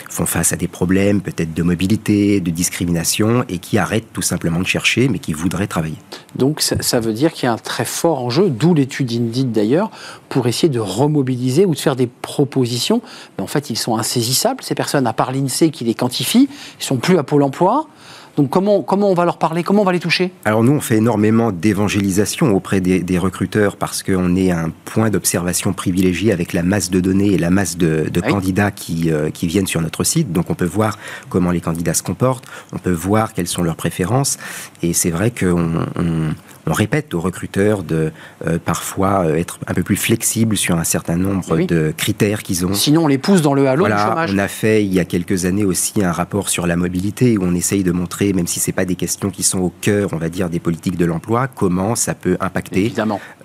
font 0.08 0.26
face 0.26 0.52
à 0.52 0.56
des 0.56 0.68
problèmes 0.68 1.20
peut-être 1.20 1.52
de 1.54 1.62
mobilité, 1.62 2.40
de 2.40 2.50
discrimination 2.50 3.44
et 3.48 3.58
qui 3.58 3.78
arrêtent 3.78 4.12
tout 4.12 4.22
simplement 4.22 4.60
de 4.60 4.66
chercher 4.66 5.08
mais 5.08 5.18
qui 5.18 5.32
voudraient 5.32 5.66
travailler. 5.66 5.96
Donc 6.34 6.60
ça, 6.60 7.00
veut 7.00 7.12
dire 7.12 7.32
qu'il 7.32 7.44
y 7.44 7.48
a 7.48 7.52
un 7.52 7.58
très 7.58 7.84
fort 7.84 8.22
enjeu, 8.22 8.50
d'où 8.50 8.74
l'étude 8.74 9.10
Indeed 9.12 9.52
d'ailleurs, 9.52 9.90
pour 10.28 10.46
essayer 10.46 10.68
de 10.68 10.80
remobiliser 10.80 11.64
ou 11.64 11.74
de 11.74 11.78
faire 11.78 11.96
des 11.96 12.06
propositions. 12.06 13.00
Mais 13.36 13.44
en 13.44 13.46
fait, 13.46 13.70
ils 13.70 13.76
sont 13.76 13.96
insaisissables, 13.96 14.62
ces 14.62 14.74
personnes, 14.74 15.06
à 15.06 15.12
part 15.12 15.32
l'INSEE 15.32 15.70
qui 15.70 15.84
les 15.84 15.94
quantifie, 15.94 16.48
ils 16.80 16.84
sont 16.84 16.96
plus 16.96 17.18
à 17.18 17.22
Pôle 17.22 17.42
emploi 17.42 17.88
donc 18.36 18.50
comment, 18.50 18.82
comment 18.82 19.10
on 19.10 19.14
va 19.14 19.24
leur 19.24 19.38
parler 19.38 19.62
Comment 19.62 19.82
on 19.82 19.84
va 19.84 19.92
les 19.92 20.00
toucher? 20.00 20.30
Alors 20.44 20.62
nous, 20.62 20.72
on 20.72 20.80
fait 20.80 20.96
énormément 20.96 21.52
d'évangélisation 21.52 22.54
auprès 22.54 22.80
des, 22.80 23.18
recruteurs 23.18 23.76
parce 23.76 24.02
qu'on 24.02 24.36
est 24.36 24.50
un 24.50 24.70
point 24.84 25.08
d'observation 25.08 25.72
privilégié 25.72 26.32
avec 26.32 26.52
la 26.52 26.62
masse 26.62 26.90
de 26.90 27.00
données 27.00 27.32
et 27.32 27.38
la 27.38 27.48
masse 27.48 27.78
de, 27.78 28.10
candidats 28.20 28.70
qui, 28.70 29.10
euh, 29.10 29.30
qui 29.30 29.46
viennent 29.46 29.66
sur 29.66 29.80
notre 29.80 30.04
site. 30.04 30.32
Donc 30.32 30.50
on 30.50 30.54
peut 30.54 30.66
voir 30.66 30.98
comment 31.30 31.50
les 31.50 31.62
candidats 31.62 31.94
se 31.94 32.02
comportent, 32.02 32.44
on 32.72 32.78
peut 32.78 32.90
voir 32.90 33.32
quelles 33.32 33.46
sont 33.46 33.62
leurs 33.62 33.76
préférences. 33.76 34.36
Et 34.82 34.92
c'est 34.92 35.10
vrai 35.10 35.30
qu'on 35.30 35.86
on 35.96 36.34
répète 36.72 37.14
aux 37.14 37.20
recruteurs 37.20 37.82
de 37.82 38.12
euh, 38.46 38.58
parfois 38.64 39.24
euh, 39.24 39.36
être 39.36 39.58
un 39.66 39.74
peu 39.74 39.82
plus 39.82 39.96
flexibles 39.96 40.56
sur 40.56 40.76
un 40.76 40.84
certain 40.84 41.16
nombre 41.16 41.58
de 41.58 41.92
critères 41.96 42.42
qu'ils 42.42 42.66
ont. 42.66 42.74
Sinon, 42.74 43.04
on 43.04 43.06
les 43.06 43.18
pousse 43.18 43.42
dans 43.42 43.54
le 43.54 43.68
halo 43.68 43.80
voilà, 43.80 43.96
du 43.96 44.02
chômage. 44.02 44.30
On 44.34 44.38
a 44.38 44.48
fait 44.48 44.84
il 44.84 44.92
y 44.92 45.00
a 45.00 45.04
quelques 45.04 45.44
années 45.44 45.64
aussi 45.64 46.02
un 46.02 46.12
rapport 46.12 46.48
sur 46.48 46.66
la 46.66 46.76
mobilité 46.76 47.38
où 47.38 47.42
on 47.44 47.54
essaye 47.54 47.82
de 47.82 47.92
montrer, 47.92 48.32
même 48.32 48.46
si 48.46 48.60
c'est 48.60 48.72
pas 48.72 48.84
des 48.84 48.96
questions 48.96 49.30
qui 49.30 49.42
sont 49.42 49.58
au 49.58 49.72
cœur, 49.80 50.10
on 50.12 50.18
va 50.18 50.28
dire, 50.28 50.50
des 50.50 50.60
politiques 50.60 50.96
de 50.96 51.04
l'emploi, 51.04 51.48
comment 51.48 51.94
ça 51.94 52.14
peut 52.14 52.36
impacter 52.40 52.92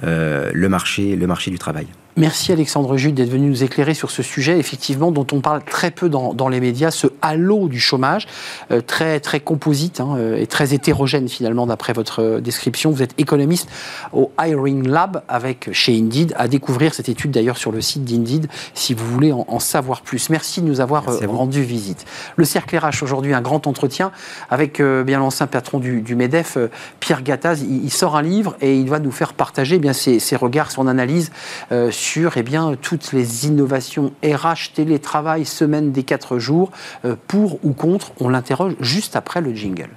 euh, 0.03 0.51
le 0.53 0.69
marché, 0.69 1.15
le 1.15 1.27
marché 1.27 1.51
du 1.51 1.59
travail. 1.59 1.87
Merci 2.17 2.51
Alexandre 2.51 2.97
Jude 2.97 3.15
d'être 3.15 3.29
venu 3.29 3.47
nous 3.47 3.63
éclairer 3.63 3.93
sur 3.93 4.11
ce 4.11 4.21
sujet, 4.21 4.59
effectivement, 4.59 5.11
dont 5.11 5.25
on 5.31 5.39
parle 5.39 5.63
très 5.63 5.91
peu 5.91 6.09
dans, 6.09 6.33
dans 6.33 6.49
les 6.49 6.59
médias, 6.59 6.91
ce 6.91 7.07
halo 7.21 7.69
du 7.69 7.79
chômage, 7.79 8.27
euh, 8.69 8.81
très, 8.81 9.21
très 9.21 9.39
composite 9.39 10.01
hein, 10.01 10.15
euh, 10.17 10.37
et 10.37 10.45
très 10.45 10.73
hétérogène 10.73 11.29
finalement 11.29 11.65
d'après 11.65 11.93
votre 11.93 12.21
euh, 12.21 12.41
description. 12.41 12.91
Vous 12.91 13.01
êtes 13.01 13.13
économiste 13.17 13.69
au 14.11 14.29
Hiring 14.37 14.89
Lab 14.89 15.23
avec 15.29 15.69
chez 15.71 15.97
Indeed, 15.97 16.33
à 16.35 16.49
découvrir 16.49 16.93
cette 16.93 17.07
étude 17.07 17.31
d'ailleurs 17.31 17.57
sur 17.57 17.71
le 17.71 17.79
site 17.79 18.03
d'Indeed 18.03 18.47
si 18.73 18.93
vous 18.93 19.05
voulez 19.05 19.31
en, 19.31 19.59
savoir 19.59 20.01
plus. 20.01 20.29
Merci 20.29 20.61
de 20.61 20.67
nous 20.67 20.81
avoir 20.81 21.05
rendu 21.27 21.63
visite. 21.63 22.05
Le 22.35 22.43
Cercle 22.43 22.75
RH 22.77 23.03
aujourd'hui, 23.03 23.33
un 23.33 23.41
grand 23.41 23.67
entretien 23.67 24.11
avec 24.49 24.81
bien 24.81 25.19
l'ancien 25.19 25.45
patron 25.45 25.79
du, 25.79 26.01
du, 26.01 26.15
MEDEF, 26.15 26.57
Pierre 26.99 27.21
Gattaz. 27.21 27.61
Il, 27.61 27.91
sort 27.91 28.17
un 28.17 28.21
livre 28.21 28.57
et 28.59 28.75
il 28.75 28.89
va 28.89 28.99
nous 28.99 29.11
faire 29.11 29.33
partager 29.33 29.75
eh 29.75 29.79
bien 29.79 29.93
ses, 29.93 30.19
ses, 30.19 30.35
regards, 30.35 30.71
son 30.71 30.87
analyse 30.87 31.31
sur 31.69 32.00
eh 32.35 32.43
bien, 32.43 32.75
toutes 32.81 33.13
les 33.13 33.45
innovations 33.47 34.11
RH, 34.23 34.73
télétravail, 34.73 35.45
semaine 35.45 35.91
des 35.91 36.03
quatre 36.03 36.39
jours, 36.39 36.71
euh, 37.05 37.15
pour 37.27 37.63
ou 37.63 37.73
contre. 37.73 38.11
On 38.19 38.29
l'interroge 38.29 38.75
juste 38.79 39.15
après 39.15 39.41
le 39.41 39.53
jingle. 39.53 39.89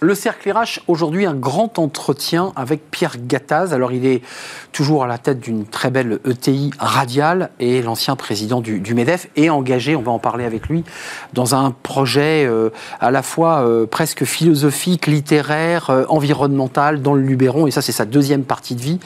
Le 0.00 0.14
Cercle 0.14 0.52
RH, 0.52 0.82
aujourd'hui, 0.86 1.26
un 1.26 1.34
grand 1.34 1.80
entretien 1.80 2.52
avec 2.54 2.88
Pierre 2.88 3.16
Gattaz. 3.18 3.74
Alors, 3.74 3.90
il 3.90 4.06
est 4.06 4.22
toujours 4.70 5.02
à 5.02 5.08
la 5.08 5.18
tête 5.18 5.40
d'une 5.40 5.66
très 5.66 5.90
belle 5.90 6.20
ETI 6.24 6.70
radiale 6.78 7.50
et 7.58 7.82
l'ancien 7.82 8.14
président 8.14 8.60
du, 8.60 8.94
MEDEF 8.94 9.26
est 9.34 9.48
engagé, 9.48 9.96
on 9.96 10.02
va 10.02 10.12
en 10.12 10.20
parler 10.20 10.44
avec 10.44 10.68
lui, 10.68 10.84
dans 11.32 11.56
un 11.56 11.72
projet 11.72 12.46
euh, 12.46 12.70
à 13.00 13.10
la 13.10 13.22
fois 13.22 13.66
euh, 13.66 13.86
presque 13.86 14.24
philosophique, 14.24 15.08
littéraire, 15.08 15.90
euh, 15.90 16.04
environnemental 16.08 17.02
dans 17.02 17.14
le 17.14 17.22
Luberon. 17.22 17.66
Et 17.66 17.72
ça, 17.72 17.82
c'est 17.82 17.90
sa 17.90 18.04
deuxième 18.04 18.44
partie 18.44 18.76
de 18.76 18.80
vie. 18.80 19.00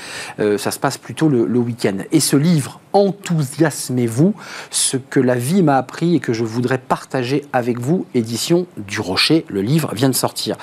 ça 0.59 0.71
se 0.71 0.79
passe 0.79 0.99
plutôt 0.99 1.31
le, 1.31 1.47
le 1.47 1.59
week-end. 1.59 1.97
Et 2.11 2.21
ce 2.21 2.37
livre, 2.37 2.81
Enthousiasmez-vous, 2.93 4.35
ce 4.71 4.99
que 4.99 5.19
la 5.19 5.35
vie 5.35 5.62
m'a 5.62 5.76
appris 5.76 6.16
et 6.16 6.21
que 6.21 6.35
je 6.35 6.45
voudrais 6.45 6.76
partager 6.76 7.47
avec 7.52 7.78
vous, 7.81 8.07
édition 8.14 8.66
du 8.76 9.00
Rocher. 9.00 9.47
Le 9.49 9.62
livre 9.62 9.95
vient 9.95 10.11
de 10.11 10.14
sortir. 10.14 10.57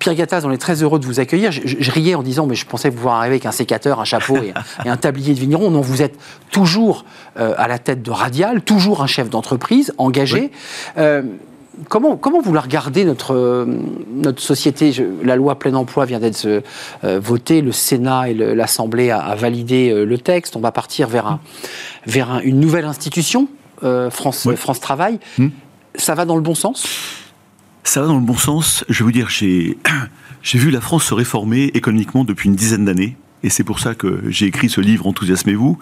Pierre 0.00 0.14
Gattaz, 0.14 0.46
on 0.46 0.50
est 0.50 0.58
très 0.58 0.82
heureux 0.82 0.98
de 0.98 1.04
vous 1.04 1.20
accueillir. 1.20 1.52
Je, 1.52 1.90
riais 1.90 2.14
en 2.14 2.22
disant, 2.22 2.46
mais 2.46 2.54
je 2.54 2.64
pensais 2.64 2.88
vous 2.88 3.02
voir 3.02 3.16
arriver 3.16 3.34
avec 3.34 3.46
un 3.46 3.52
sécateur, 3.52 4.00
un 4.00 4.04
chapeau 4.04 4.36
et, 4.84 4.88
un 4.88 4.96
tablier 4.96 5.34
de 5.34 5.38
vigneron. 5.38 5.70
Non, 5.70 5.82
vous 5.82 6.02
êtes 6.02 6.18
toujours 6.50 7.04
euh, 7.38 7.52
à 7.58 7.68
la 7.68 7.78
tête 7.78 8.02
de 8.02 8.10
Radial, 8.10 8.62
toujours 8.62 9.02
un 9.02 9.06
chef 9.06 9.28
d'entreprise 9.28 9.92
engagé. 9.98 10.52
Euh, 10.96 11.22
comment, 11.90 12.16
comment 12.16 12.40
vous 12.40 12.54
la 12.54 12.62
regardez, 12.62 13.04
notre, 13.04 13.68
notre 14.10 14.40
société? 14.40 14.92
La 15.22 15.36
loi 15.36 15.58
plein 15.58 15.74
emploi 15.74 16.06
vient 16.06 16.18
d'être 16.18 16.46
euh, 16.46 17.20
votée, 17.20 17.60
le 17.60 17.72
Sénat 17.72 18.30
et 18.30 18.34
l'Assemblée 18.34 19.10
a, 19.10 19.34
validé 19.34 19.92
le 19.92 20.18
texte. 20.18 20.56
On 20.56 20.60
va 20.60 20.72
partir 20.72 21.08
vers, 21.08 21.26
un, 21.26 21.40
vers 22.06 22.40
une 22.42 22.58
nouvelle 22.58 22.86
institution, 22.86 23.48
France, 23.82 24.48
France 24.56 24.80
Travail. 24.80 25.20
Hmm. 25.36 25.48
Ça 25.94 26.14
va 26.14 26.24
dans 26.24 26.36
le 26.36 26.42
bon 26.42 26.54
sens? 26.54 26.86
Ça 27.84 28.00
va 28.00 28.06
dans 28.06 28.18
le 28.18 28.24
bon 28.24 28.36
sens. 28.36 28.84
Je 28.88 29.04
vous 29.04 29.12
dire, 29.12 29.28
j'ai, 29.30 29.78
j'ai 30.42 30.58
vu 30.58 30.70
la 30.70 30.80
France 30.80 31.04
se 31.04 31.14
réformer 31.14 31.64
économiquement 31.74 32.24
depuis 32.24 32.48
une 32.48 32.56
dizaine 32.56 32.84
d'années. 32.84 33.16
Et 33.42 33.50
c'est 33.50 33.64
pour 33.64 33.80
ça 33.80 33.94
que 33.94 34.22
j'ai 34.28 34.46
écrit 34.46 34.68
ce 34.68 34.80
livre 34.80 35.06
Enthousiasmez-vous. 35.06 35.78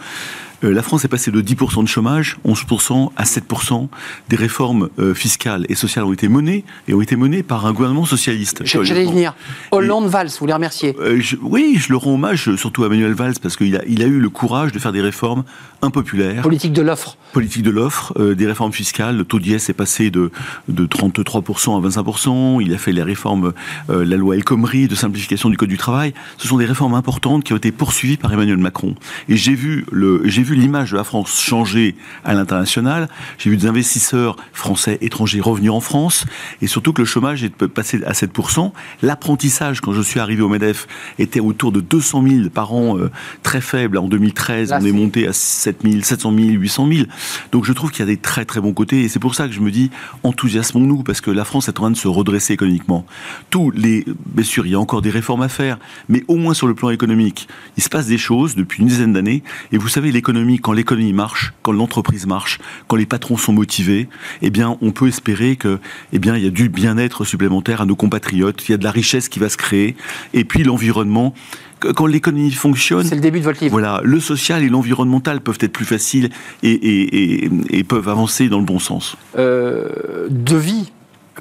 Euh, 0.64 0.72
la 0.72 0.82
France 0.82 1.04
est 1.04 1.08
passée 1.08 1.30
de 1.30 1.40
10% 1.40 1.82
de 1.82 1.88
chômage, 1.88 2.36
11% 2.46 3.10
à 3.16 3.24
7%. 3.24 3.88
Des 4.28 4.36
réformes 4.36 4.88
euh, 4.98 5.14
fiscales 5.14 5.64
et 5.68 5.74
sociales 5.74 6.04
ont 6.04 6.12
été 6.12 6.28
menées 6.28 6.64
et 6.88 6.94
ont 6.94 7.00
été 7.00 7.16
menées 7.16 7.42
par 7.42 7.66
un 7.66 7.72
gouvernement 7.72 8.04
socialiste. 8.04 8.62
J'allais 8.64 9.04
y 9.04 9.08
venir. 9.08 9.34
Hollande-Valls, 9.70 10.30
vous 10.40 10.46
les 10.46 10.52
remerciez 10.52 10.96
euh, 11.00 11.20
Oui, 11.42 11.76
je 11.78 11.90
le 11.90 11.96
rends 11.96 12.14
hommage 12.14 12.54
surtout 12.56 12.84
à 12.84 12.88
Manuel 12.88 13.12
Valls 13.12 13.34
parce 13.40 13.56
qu'il 13.56 13.76
a, 13.76 13.82
il 13.86 14.02
a 14.02 14.06
eu 14.06 14.18
le 14.18 14.30
courage 14.30 14.72
de 14.72 14.78
faire 14.78 14.92
des 14.92 15.00
réformes 15.00 15.44
impopulaires. 15.80 16.42
Politique 16.42 16.72
de 16.72 16.82
l'offre. 16.82 17.16
Politique 17.32 17.62
de 17.62 17.70
l'offre, 17.70 18.12
des 18.34 18.46
réformes 18.46 18.72
fiscales. 18.72 19.16
Le 19.16 19.24
taux 19.24 19.38
d'IS 19.38 19.68
est 19.68 19.76
passé 19.76 20.10
de, 20.10 20.32
de 20.68 20.86
33% 20.86 21.76
à 21.76 21.88
25%. 21.88 22.60
Il 22.60 22.74
a 22.74 22.78
fait 22.78 22.90
les 22.90 23.02
réformes, 23.02 23.52
la 23.88 24.16
loi 24.16 24.34
El 24.34 24.42
Khomri 24.42 24.88
de 24.88 24.94
simplification 24.96 25.50
du 25.50 25.56
Code 25.56 25.68
du 25.68 25.78
travail. 25.78 26.14
Ce 26.38 26.48
sont 26.48 26.56
des 26.56 26.64
réformes 26.64 26.94
importantes 26.94 27.44
qui 27.48 27.54
ont 27.54 27.56
été 27.56 27.72
poursuivis 27.72 28.18
par 28.18 28.30
Emmanuel 28.30 28.58
Macron. 28.58 28.94
Et 29.30 29.38
j'ai 29.38 29.54
vu 29.54 29.86
le, 29.90 30.20
j'ai 30.26 30.42
vu 30.42 30.54
l'image 30.54 30.90
de 30.90 30.98
la 30.98 31.04
France 31.04 31.40
changer 31.40 31.94
à 32.22 32.34
l'international. 32.34 33.08
J'ai 33.38 33.48
vu 33.48 33.56
des 33.56 33.66
investisseurs 33.66 34.36
français, 34.52 34.98
étrangers 35.00 35.40
revenir 35.40 35.74
en 35.74 35.80
France, 35.80 36.26
et 36.60 36.66
surtout 36.66 36.92
que 36.92 37.00
le 37.00 37.06
chômage 37.06 37.44
est 37.44 37.66
passé 37.66 38.04
à 38.04 38.12
7%. 38.12 38.72
L'apprentissage, 39.00 39.80
quand 39.80 39.94
je 39.94 40.02
suis 40.02 40.20
arrivé 40.20 40.42
au 40.42 40.50
Medef, 40.50 40.86
était 41.18 41.40
autour 41.40 41.72
de 41.72 41.80
200 41.80 42.22
000 42.28 42.50
par 42.50 42.74
an, 42.74 42.98
euh, 42.98 43.10
très 43.42 43.62
faible. 43.62 43.96
En 43.96 44.08
2013, 44.08 44.74
on 44.78 44.84
est 44.84 44.92
monté 44.92 45.26
à 45.26 45.32
7 45.32 45.78
000, 45.84 46.02
700 46.02 46.34
000, 46.36 46.48
800 46.50 46.86
000. 46.92 47.06
Donc 47.50 47.64
je 47.64 47.72
trouve 47.72 47.90
qu'il 47.92 48.00
y 48.00 48.02
a 48.02 48.12
des 48.12 48.18
très 48.18 48.44
très 48.44 48.60
bons 48.60 48.74
côtés, 48.74 49.00
et 49.04 49.08
c'est 49.08 49.20
pour 49.20 49.34
ça 49.34 49.48
que 49.48 49.54
je 49.54 49.60
me 49.60 49.70
dis 49.70 49.90
enthousiasmons-nous, 50.22 51.02
parce 51.02 51.22
que 51.22 51.30
la 51.30 51.46
France 51.46 51.68
est 51.68 51.78
en 51.78 51.84
train 51.84 51.90
de 51.90 51.96
se 51.96 52.08
redresser 52.08 52.52
économiquement. 52.52 53.06
Tous 53.48 53.70
les, 53.70 54.04
bien 54.26 54.44
sûr, 54.44 54.66
il 54.66 54.72
y 54.72 54.74
a 54.74 54.80
encore 54.80 55.00
des 55.00 55.08
réformes 55.08 55.40
à 55.40 55.48
faire, 55.48 55.78
mais 56.10 56.24
au 56.28 56.36
moins 56.36 56.52
sur 56.52 56.66
le 56.66 56.74
plan 56.74 56.90
économique, 56.90 57.37
il 57.76 57.82
se 57.82 57.88
passe 57.88 58.06
des 58.06 58.18
choses 58.18 58.54
depuis 58.54 58.82
une 58.82 58.88
dizaine 58.88 59.12
d'années. 59.12 59.42
Et 59.72 59.78
vous 59.78 59.88
savez, 59.88 60.10
l'économie, 60.12 60.58
quand 60.58 60.72
l'économie 60.72 61.12
marche, 61.12 61.52
quand 61.62 61.72
l'entreprise 61.72 62.26
marche, 62.26 62.58
quand 62.86 62.96
les 62.96 63.06
patrons 63.06 63.36
sont 63.36 63.52
motivés, 63.52 64.08
eh 64.42 64.50
bien, 64.50 64.76
on 64.80 64.90
peut 64.92 65.08
espérer 65.08 65.56
que, 65.56 65.78
eh 66.12 66.18
bien, 66.18 66.36
il 66.36 66.44
y 66.44 66.46
a 66.46 66.50
du 66.50 66.68
bien-être 66.68 67.24
supplémentaire 67.24 67.80
à 67.80 67.86
nos 67.86 67.96
compatriotes. 67.96 68.68
Il 68.68 68.72
y 68.72 68.74
a 68.74 68.78
de 68.78 68.84
la 68.84 68.90
richesse 68.90 69.28
qui 69.28 69.38
va 69.38 69.48
se 69.48 69.56
créer. 69.56 69.96
Et 70.34 70.44
puis 70.44 70.64
l'environnement 70.64 71.34
quand 71.80 72.06
l'économie 72.06 72.50
fonctionne. 72.50 73.04
C'est 73.04 73.14
le 73.14 73.20
début 73.20 73.38
de 73.38 73.44
votre 73.44 73.60
livre. 73.60 73.70
Voilà, 73.70 74.00
le 74.02 74.20
social 74.20 74.62
et 74.62 74.68
l'environnemental 74.68 75.40
peuvent 75.40 75.58
être 75.60 75.72
plus 75.72 75.84
faciles 75.84 76.30
et, 76.62 77.48
peuvent 77.88 78.08
avancer 78.08 78.48
dans 78.48 78.58
le 78.58 78.64
bon 78.64 78.78
sens. 78.78 79.16
Euh, 79.38 80.26
de 80.28 80.56
vie, 80.56 80.92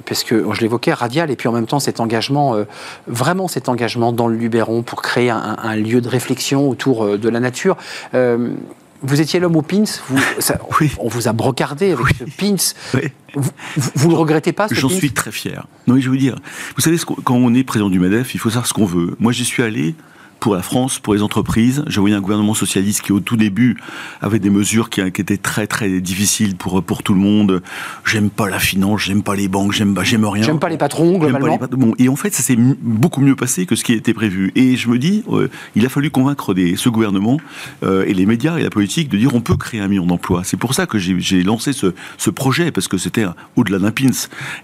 parce 0.04 0.24
que 0.24 0.44
je 0.52 0.60
l'évoquais, 0.60 0.92
radial, 0.92 1.30
et 1.30 1.36
puis 1.36 1.48
en 1.48 1.52
même 1.52 1.66
temps 1.66 1.80
cet 1.80 2.00
engagement, 2.00 2.54
euh, 2.54 2.64
vraiment 3.06 3.48
cet 3.48 3.68
engagement 3.68 4.12
dans 4.12 4.28
le 4.28 4.36
Luberon 4.36 4.82
pour 4.82 5.02
créer 5.02 5.30
un, 5.30 5.76
lieu 5.76 6.00
de 6.00 6.08
réflexion 6.08 6.68
autour 6.68 7.04
euh, 7.04 7.18
de 7.18 7.28
la 7.28 7.40
nature. 7.40 7.76
Euh, 8.14 8.50
vous 9.02 9.20
étiez 9.20 9.38
l'homme 9.38 9.56
au 9.56 9.62
pins, 9.62 9.84
vous, 10.08 10.18
on 10.98 11.08
vous 11.08 11.28
a 11.28 11.32
brocardé 11.32 11.92
avec 11.92 12.16
ce 12.18 12.24
pins. 12.24 13.00
Vous, 13.34 13.50
vous, 13.94 14.10
le 14.10 14.16
regrettez 14.16 14.52
pas 14.52 14.66
J'en 14.70 14.88
suis 14.88 15.12
très 15.12 15.30
fier. 15.30 15.66
Non, 15.86 16.00
je 16.00 16.10
veux 16.10 16.16
dire, 16.16 16.36
vous 16.74 16.82
savez, 16.82 16.96
quand 16.98 17.34
on 17.34 17.54
est 17.54 17.62
président 17.62 17.90
du 17.90 18.00
MEDEF, 18.00 18.34
il 18.34 18.38
faut 18.38 18.48
savoir 18.48 18.66
ce 18.66 18.72
qu'on 18.72 18.86
veut. 18.86 19.14
Moi, 19.20 19.32
j'y 19.32 19.44
suis 19.44 19.62
allé 19.62 19.94
pour 20.40 20.54
la 20.54 20.62
France, 20.62 20.98
pour 20.98 21.14
les 21.14 21.22
entreprises. 21.22 21.84
Je 21.86 22.00
voyais 22.00 22.16
un 22.16 22.20
gouvernement 22.20 22.54
socialiste 22.54 23.02
qui, 23.02 23.12
au 23.12 23.20
tout 23.20 23.36
début, 23.36 23.76
avait 24.20 24.38
des 24.38 24.50
mesures 24.50 24.90
qui, 24.90 25.00
étaient 25.00 25.36
très 25.36 25.66
très 25.66 26.00
difficiles 26.00 26.56
pour 26.56 26.82
pour 26.82 27.02
tout 27.02 27.14
le 27.14 27.20
monde. 27.20 27.62
J'aime 28.04 28.30
pas 28.30 28.48
la 28.48 28.58
finance, 28.58 29.02
j'aime 29.02 29.22
pas 29.22 29.34
les 29.34 29.48
banques, 29.48 29.72
j'aime 29.72 29.94
pas, 29.94 30.04
j'aime 30.04 30.24
rien. 30.24 30.42
J'aime 30.42 30.58
pas 30.58 30.68
les 30.68 30.78
patrons 30.78 31.18
globalement. 31.18 31.58
Bon, 31.72 31.94
et 31.98 32.08
en 32.08 32.16
fait, 32.16 32.34
ça 32.34 32.42
s'est 32.42 32.56
beaucoup 32.56 33.20
mieux 33.20 33.36
passé 33.36 33.66
que 33.66 33.74
ce 33.74 33.84
qui 33.84 33.92
était 33.92 34.14
prévu. 34.14 34.52
Et 34.54 34.76
je 34.76 34.88
me 34.88 34.98
dis, 34.98 35.24
euh, 35.30 35.48
il 35.74 35.84
a 35.84 35.88
fallu 35.88 36.10
convaincre 36.10 36.54
des, 36.54 36.76
ce 36.76 36.88
gouvernement 36.88 37.38
euh, 37.82 38.04
et 38.06 38.14
les 38.14 38.26
médias 38.26 38.58
et 38.58 38.62
la 38.62 38.70
politique 38.70 39.08
de 39.08 39.18
dire 39.18 39.34
on 39.34 39.40
peut 39.40 39.56
créer 39.56 39.80
un 39.80 39.88
million 39.88 40.06
d'emplois. 40.06 40.42
C'est 40.44 40.56
pour 40.56 40.74
ça 40.74 40.86
que 40.86 40.98
j'ai 40.98 41.42
lancé 41.42 41.72
ce, 41.72 41.94
ce 42.16 42.30
projet 42.30 42.70
parce 42.70 42.88
que 42.88 42.98
c'était 42.98 43.26
au-delà 43.56 43.78
d'un 43.78 43.90
pins. 43.90 44.06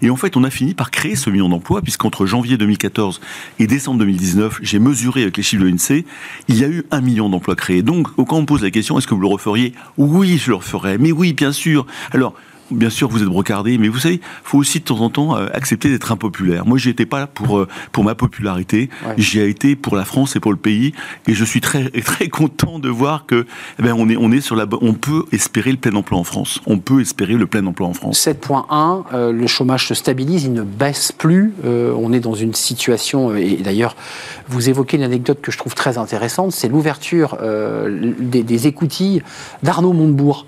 Et 0.01 0.09
en 0.09 0.15
fait, 0.15 0.37
on 0.37 0.43
a 0.43 0.49
fini 0.49 0.73
par 0.73 0.91
créer 0.91 1.15
ce 1.15 1.29
million 1.29 1.49
d'emplois 1.49 1.81
puisqu'entre 1.81 2.25
janvier 2.25 2.57
2014 2.57 3.21
et 3.59 3.67
décembre 3.67 3.99
2019, 3.99 4.59
j'ai 4.61 4.79
mesuré 4.79 5.23
avec 5.23 5.37
les 5.37 5.43
chiffres 5.43 5.64
il 6.47 6.57
y 6.57 6.63
a 6.63 6.67
eu 6.67 6.83
un 6.91 7.01
million 7.01 7.29
d'emplois 7.29 7.55
créés. 7.55 7.81
Donc, 7.81 8.07
quand 8.15 8.37
on 8.37 8.45
pose 8.45 8.63
la 8.63 8.71
question, 8.71 8.97
est-ce 8.97 9.07
que 9.07 9.13
vous 9.13 9.21
le 9.21 9.27
referiez? 9.27 9.73
Oui, 9.97 10.37
je 10.37 10.51
le 10.51 10.55
referais. 10.55 10.97
Mais 10.97 11.11
oui, 11.11 11.33
bien 11.33 11.51
sûr. 11.51 11.85
Bien 12.71 12.89
sûr, 12.89 13.09
vous 13.09 13.21
êtes 13.21 13.29
brocardé, 13.29 13.77
mais 13.77 13.89
vous 13.89 13.99
savez, 13.99 14.19
faut 14.43 14.57
aussi 14.57 14.79
de 14.79 14.85
temps 14.85 14.99
en 15.01 15.09
temps 15.11 15.37
euh, 15.37 15.47
accepter 15.53 15.89
d'être 15.89 16.11
impopulaire. 16.11 16.65
Moi, 16.65 16.79
j'y 16.79 16.89
étais 16.89 17.05
pas 17.05 17.27
pour 17.27 17.59
euh, 17.59 17.67
pour 17.91 18.03
ma 18.03 18.15
popularité. 18.15 18.89
J'y 19.17 19.39
ai 19.39 19.47
été 19.49 19.75
pour 19.75 19.95
la 19.95 20.03
France 20.03 20.35
et 20.35 20.39
pour 20.39 20.51
le 20.51 20.57
pays, 20.57 20.93
et 21.27 21.33
je 21.35 21.45
suis 21.45 21.61
très 21.61 21.89
très 22.03 22.27
content 22.27 22.79
de 22.79 22.89
voir 22.89 23.27
que, 23.27 23.45
eh 23.79 23.83
ben, 23.83 23.93
on 23.95 24.09
est 24.09 24.17
on 24.17 24.31
est 24.31 24.41
sur 24.41 24.55
la, 24.55 24.65
on 24.81 24.93
peut 24.93 25.25
espérer 25.31 25.71
le 25.71 25.77
plein 25.77 25.93
emploi 25.93 26.17
en 26.17 26.23
France. 26.23 26.59
On 26.65 26.79
peut 26.79 27.01
espérer 27.01 27.35
le 27.35 27.45
plein 27.45 27.65
emploi 27.67 27.87
en 27.87 27.93
France. 27.93 28.19
7.1, 28.19 29.03
euh, 29.13 29.31
le 29.31 29.45
chômage 29.45 29.87
se 29.87 29.93
stabilise, 29.93 30.45
il 30.45 30.53
ne 30.53 30.63
baisse 30.63 31.11
plus. 31.11 31.53
on 31.63 32.13
est 32.13 32.19
dans 32.19 32.33
une 32.33 32.53
situation, 32.53 33.35
et 33.35 33.57
d'ailleurs, 33.57 33.95
vous 34.47 34.69
évoquez 34.69 34.97
une 34.97 35.03
anecdote 35.03 35.39
que 35.41 35.51
je 35.51 35.57
trouve 35.57 35.75
très 35.75 35.97
intéressante, 35.97 36.51
c'est 36.51 36.67
l'ouverture 36.67 37.37
des, 38.19 38.43
des 38.43 38.67
écoutilles 38.67 39.21
d'Arnaud 39.63 39.93
Montebourg. 39.93 40.45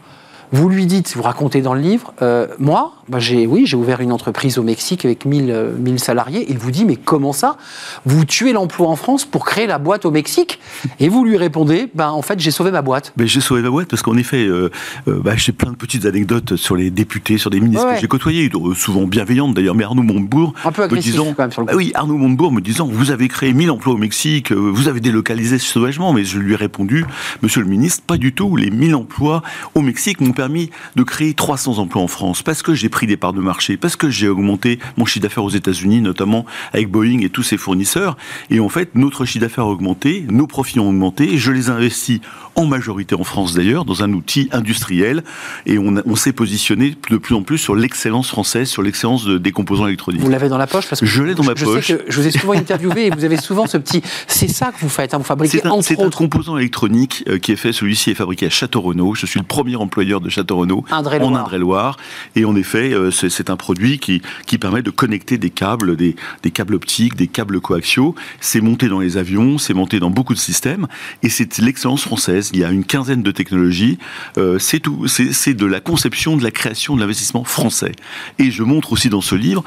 Vous 0.52 0.70
lui 0.70 0.86
dites, 0.86 1.14
vous 1.16 1.24
racontez 1.24 1.62
dans 1.62 1.74
le 1.74 1.82
livre, 1.82 2.14
euh, 2.22 2.48
moi, 2.58 2.94
bah 3.10 3.20
j'ai, 3.20 3.48
oui, 3.48 3.66
j'ai 3.66 3.76
ouvert 3.76 4.00
une 4.00 4.14
entreprise 4.14 4.58
au 4.58 4.64
Mexique 4.64 5.04
avec 5.04 5.26
1000, 5.26 5.76
1000 5.78 5.94
euh, 5.94 5.98
salariés. 5.98 6.46
Il 6.50 6.58
vous 6.58 6.72
dit, 6.72 6.86
mais 6.86 6.96
comment 6.96 7.34
ça? 7.34 7.58
Vous 8.06 8.24
tuez 8.24 8.54
l'emploi 8.54 8.88
en 8.88 8.96
France 8.96 9.26
pour 9.26 9.46
créer 9.46 9.68
la 9.68 9.78
boîte 9.78 10.06
au 10.06 10.12
Mexique? 10.12 10.60
Et 11.02 11.10
vous 11.10 11.26
lui 11.26 11.36
répondez, 11.36 11.90
ben, 11.96 12.10
en 12.10 12.22
fait, 12.22 12.40
j'ai 12.40 12.52
sauvé 12.52 12.72
ma 12.72 12.82
boîte. 12.82 13.12
Mais 13.18 13.28
j'ai 13.28 13.42
sauvé 13.42 13.62
ma 13.62 13.70
boîte 13.70 13.90
parce 13.90 14.02
qu'en 14.02 14.16
effet, 14.16 14.46
euh, 14.46 14.70
euh 15.08 15.20
bah, 15.22 15.34
j'ai 15.36 15.52
plein 15.52 15.72
de 15.72 15.76
petites 15.76 16.06
anecdotes 16.06 16.56
sur 16.56 16.78
les 16.78 16.92
députés, 16.92 17.38
sur 17.38 17.50
des 17.50 17.60
ministres 17.60 17.94
que 17.94 18.00
j'ai 18.00 18.08
côtoyés, 18.08 18.50
souvent 18.76 19.06
bienveillantes 19.06 19.54
d'ailleurs, 19.54 19.76
mais 19.76 19.84
Arnaud 19.84 20.04
Montebourg. 20.04 20.54
Un 20.64 20.72
peu 20.72 20.84
agressif 20.84 21.12
disant, 21.12 21.34
quand 21.36 21.44
même 21.44 21.52
sur 21.52 21.62
le 21.62 21.68
coup. 21.68 21.74
Bah 21.74 21.78
oui, 21.78 21.92
Arnaud 21.94 22.18
Montebourg 22.18 22.54
me 22.54 22.62
disant, 22.62 22.88
vous 22.90 23.12
avez 23.12 23.28
créé 23.28 23.52
1000 23.52 23.70
emplois 23.70 23.94
au 23.94 23.98
Mexique, 23.98 24.54
vous 24.54 24.88
avez 24.88 25.02
délocalisé 25.02 25.60
sauvagement, 25.60 26.14
mais 26.14 26.24
je 26.24 26.40
lui 26.40 26.54
ai 26.54 26.56
répondu, 26.56 27.06
monsieur 27.42 27.62
le 27.62 27.68
ministre, 27.68 28.04
pas 28.08 28.18
du 28.18 28.34
tout. 28.34 28.56
Les 28.56 28.70
1000 28.70 28.96
emplois 28.96 29.42
au 29.76 29.82
Mexique 29.82 30.22
permis 30.38 30.70
de 30.96 31.02
créer 31.02 31.34
300 31.34 31.80
emplois 31.80 32.04
en 32.04 32.08
France 32.08 32.44
parce 32.44 32.62
que 32.62 32.76
j'ai 32.76 32.90
pris 32.90 33.08
des 33.08 33.18
parts 33.18 33.34
de 33.34 33.42
marché 33.42 33.76
parce 33.76 33.96
que 33.96 34.12
j'ai 34.12 34.28
augmenté 34.28 34.78
mon 34.96 35.06
chiffre 35.06 35.24
d'affaires 35.24 35.44
aux 35.44 35.50
États-Unis, 35.50 36.00
notamment 36.00 36.46
avec 36.74 36.92
Boeing 36.92 37.22
et 37.22 37.30
tous 37.30 37.42
ses 37.42 37.58
fournisseurs. 37.58 38.18
Et 38.52 38.60
en 38.60 38.70
fait, 38.70 38.94
notre 38.94 39.26
chiffre 39.26 39.42
d'affaires 39.42 39.64
a 39.64 39.70
augmenté, 39.70 40.26
nos 40.30 40.46
profits 40.46 40.80
ont 40.80 40.90
augmenté. 40.90 41.40
Je 41.40 41.52
les 41.52 41.72
investis 41.72 42.22
en 42.58 42.66
majorité 42.66 43.16
en 43.16 43.24
France 43.24 43.54
d'ailleurs, 43.54 43.86
dans 43.86 44.04
un 44.04 44.12
outil 44.12 44.50
industriel. 44.52 45.24
Et 45.68 45.78
on, 45.78 45.96
on 46.06 46.16
s'est 46.16 46.34
positionné 46.34 46.96
de 47.10 47.18
plus 47.18 47.36
en 47.36 47.44
plus 47.44 47.60
sur 47.60 47.76
l'excellence 47.76 48.30
française, 48.30 48.68
sur 48.68 48.82
l'excellence 48.82 49.28
des 49.28 49.52
composants 49.52 49.88
électroniques. 49.88 50.22
Vous 50.22 50.30
l'avez 50.30 50.50
dans 50.50 50.58
la 50.58 50.68
poche 50.68 50.88
parce 50.90 51.00
que 51.00 51.06
je 51.06 51.22
l'ai 51.22 51.36
dans 51.36 51.44
ma 51.44 51.54
poche. 51.54 51.86
Sais 51.86 51.98
que 51.98 52.06
je 52.08 52.20
vous 52.20 52.28
ai 52.28 52.32
souvent 52.32 52.54
interviewé 52.54 53.06
et 53.06 53.10
vous 53.12 53.24
avez 53.24 53.38
souvent 53.38 53.68
ce 53.68 53.78
petit. 53.78 54.02
C'est 54.28 54.48
ça 54.48 54.72
que 54.72 54.80
vous 54.82 54.90
faites. 54.90 55.14
Hein, 55.14 55.20
vous 55.20 55.24
fabriquez 55.24 55.60
C'est 55.60 55.68
un, 55.68 55.72
entre 55.72 56.04
un 56.04 56.10
composant 56.10 56.58
électronique 56.58 57.24
euh, 57.28 57.38
qui 57.38 57.52
est 57.52 57.56
fait. 57.58 57.72
Celui-ci 57.72 58.10
est 58.10 58.16
fabriqué 58.16 58.48
à 58.48 58.50
Château-Renaud. 58.50 59.14
Je 59.14 59.28
suis 59.28 59.40
le 59.40 59.46
premier 59.46 59.76
employeur 59.76 60.20
de 60.20 60.30
Château-Renaud 60.30 60.84
en 60.92 61.36
Indre-et-Loire. 61.36 61.98
Et 62.36 62.44
en 62.44 62.56
effet, 62.56 62.92
euh, 62.94 63.12
c'est 63.12 63.52
un 63.52 63.56
produit 63.56 64.00
qui, 64.00 64.24
qui 64.48 64.58
permet 64.58 64.82
de 64.82 64.90
connecter 64.90 65.38
des 65.38 65.52
câbles, 65.52 65.96
des, 65.96 66.16
des 66.42 66.52
câbles 66.52 66.74
optiques, 66.74 67.16
des 67.16 67.28
câbles 67.28 67.62
coaxiaux. 67.62 68.16
C'est 68.40 68.62
monté 68.62 68.88
dans 68.88 69.00
les 69.00 69.18
avions, 69.18 69.60
c'est 69.60 69.76
monté 69.76 70.00
dans 70.00 70.10
beaucoup 70.10 70.34
de 70.34 70.40
systèmes. 70.40 70.88
Et 71.22 71.30
c'est 71.30 71.60
l'excellence 71.60 72.02
française. 72.02 72.47
Il 72.54 72.60
y 72.60 72.64
a 72.64 72.72
une 72.72 72.86
quinzaine 72.86 73.24
de 73.24 73.32
technologies. 73.32 73.98
Euh, 74.38 74.60
c'est 74.60 74.80
tout. 74.80 75.08
C'est 75.08 75.54
de 75.54 75.66
la 75.66 75.80
conception, 75.80 76.38
de 76.38 76.44
la 76.44 76.52
création, 76.52 76.96
de 76.96 77.02
l'investissement 77.02 77.44
français. 77.44 77.92
Et 78.40 78.52
je 78.52 78.64
montre 78.64 78.94
aussi 78.94 79.10
dans 79.10 79.22
ce 79.22 79.36
livre, 79.36 79.64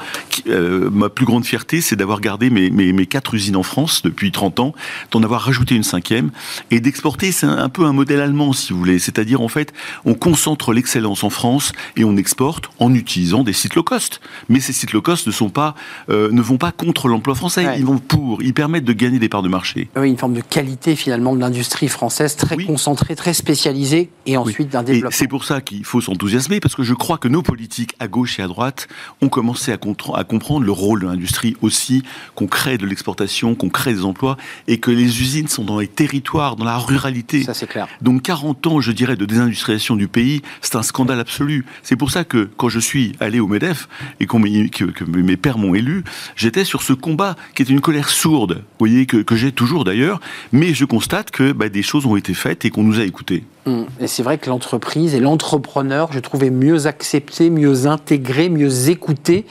euh, 0.47 0.89
ma 0.91 1.09
plus 1.09 1.25
grande 1.25 1.45
fierté, 1.45 1.81
c'est 1.81 1.95
d'avoir 1.95 2.21
gardé 2.21 2.49
mes, 2.49 2.69
mes, 2.69 2.93
mes, 2.93 3.05
quatre 3.05 3.33
usines 3.33 3.55
en 3.55 3.63
France 3.63 4.01
depuis 4.03 4.31
30 4.31 4.59
ans, 4.59 4.73
d'en 5.11 5.23
avoir 5.23 5.41
rajouté 5.41 5.75
une 5.75 5.83
cinquième, 5.83 6.31
et 6.69 6.79
d'exporter. 6.79 7.31
C'est 7.31 7.45
un, 7.45 7.57
un 7.57 7.69
peu 7.69 7.85
un 7.85 7.93
modèle 7.93 8.21
allemand, 8.21 8.53
si 8.53 8.73
vous 8.73 8.79
voulez. 8.79 8.99
C'est-à-dire, 8.99 9.41
en 9.41 9.47
fait, 9.47 9.73
on 10.05 10.13
concentre 10.13 10.73
l'excellence 10.73 11.23
en 11.23 11.29
France 11.29 11.73
et 11.95 12.03
on 12.03 12.17
exporte 12.17 12.69
en 12.79 12.93
utilisant 12.93 13.43
des 13.43 13.53
sites 13.53 13.75
low 13.75 13.83
cost. 13.83 14.21
Mais 14.49 14.59
ces 14.59 14.73
sites 14.73 14.93
low 14.93 15.01
cost 15.01 15.27
ne, 15.27 15.31
sont 15.31 15.49
pas, 15.49 15.75
euh, 16.09 16.31
ne 16.31 16.41
vont 16.41 16.57
pas 16.57 16.71
contre 16.71 17.07
l'emploi 17.07 17.35
français, 17.35 17.65
ils 17.77 17.85
vont 17.85 17.97
pour, 17.97 18.41
ils 18.41 18.53
permettent 18.53 18.85
de 18.85 18.93
gagner 18.93 19.19
des 19.19 19.29
parts 19.29 19.43
de 19.43 19.49
marché. 19.49 19.89
Oui, 19.95 20.09
une 20.09 20.17
forme 20.17 20.33
de 20.33 20.41
qualité 20.41 20.95
finalement 20.95 21.35
de 21.35 21.39
l'industrie 21.39 21.87
française 21.87 22.35
très 22.35 22.57
concentrée, 22.71 23.17
très 23.17 23.33
spécialisée 23.33 24.09
et 24.25 24.37
ensuite 24.37 24.69
d'un 24.69 24.81
développement. 24.81 25.11
C'est 25.11 25.27
pour 25.27 25.43
ça 25.43 25.59
qu'il 25.59 25.83
faut 25.83 25.99
s'enthousiasmer 25.99 26.61
parce 26.61 26.73
que 26.73 26.83
je 26.83 26.93
crois 26.93 27.17
que 27.17 27.27
nos 27.27 27.41
politiques 27.41 27.95
à 27.99 28.07
gauche 28.07 28.39
et 28.39 28.43
à 28.43 28.47
droite 28.47 28.87
ont 29.21 29.27
commencé 29.27 29.73
à, 29.73 29.75
à 29.75 30.23
comprendre 30.23 30.65
le 30.65 30.71
rôle 30.71 31.01
de 31.01 31.07
l'industrie 31.07 31.57
aussi, 31.61 32.03
qu'on 32.33 32.47
crée 32.47 32.77
de 32.77 32.85
l'exportation, 32.85 33.55
qu'on 33.55 33.67
crée 33.67 33.93
des 33.93 34.05
emplois 34.05 34.37
et 34.69 34.79
que 34.79 34.89
les 34.89 35.21
usines 35.21 35.49
sont 35.49 35.65
dans 35.65 35.79
les 35.79 35.89
territoires, 35.89 36.55
dans 36.55 36.63
la 36.63 36.77
ruralité. 36.77 37.43
Ça 37.43 37.53
c'est 37.53 37.67
clair. 37.67 37.89
Donc 38.01 38.21
40 38.21 38.65
ans, 38.67 38.79
je 38.79 38.93
dirais, 38.93 39.17
de 39.17 39.25
désindustrialisation 39.25 39.97
du 39.97 40.07
pays, 40.07 40.41
c'est 40.61 40.77
un 40.77 40.83
scandale 40.83 41.19
absolu. 41.19 41.65
C'est 41.83 41.97
pour 41.97 42.09
ça 42.09 42.23
que 42.23 42.49
quand 42.55 42.69
je 42.69 42.79
suis 42.79 43.11
allé 43.19 43.41
au 43.41 43.47
MEDEF 43.47 43.89
et 44.21 44.27
que, 44.27 45.03
mes 45.03 45.35
pères 45.37 45.57
m'ont 45.57 45.75
élu, 45.75 46.05
j'étais 46.37 46.63
sur 46.63 46.83
ce 46.83 46.93
combat 46.93 47.35
qui 47.53 47.63
était 47.63 47.73
une 47.73 47.81
colère 47.81 48.07
sourde, 48.07 48.63
vous 48.79 48.87
voyez, 48.87 49.05
que, 49.05 49.35
j'ai 49.35 49.51
toujours 49.51 49.83
d'ailleurs, 49.83 50.21
mais 50.53 50.73
je 50.73 50.85
constate 50.85 51.31
que 51.31 51.51
bah, 51.51 51.67
des 51.67 51.83
choses 51.83 52.05
ont 52.05 52.15
été 52.15 52.33
faites 52.33 52.60
et 52.65 52.69
qu'on 52.69 52.83
nous 52.83 52.99
a 52.99 53.03
écoutés. 53.03 53.43
Hum. 53.67 53.85
Et 53.99 54.07
c'est 54.07 54.23
vrai 54.23 54.39
que 54.39 54.49
l'entreprise 54.49 55.13
et 55.13 55.19
l'entrepreneur, 55.19 56.11
je 56.11 56.19
trouvais 56.19 56.49
mieux 56.49 56.87
accepté, 56.87 57.51
mieux 57.51 57.85
intégré, 57.85 58.49
mieux 58.49 58.89
écouté 58.89 59.45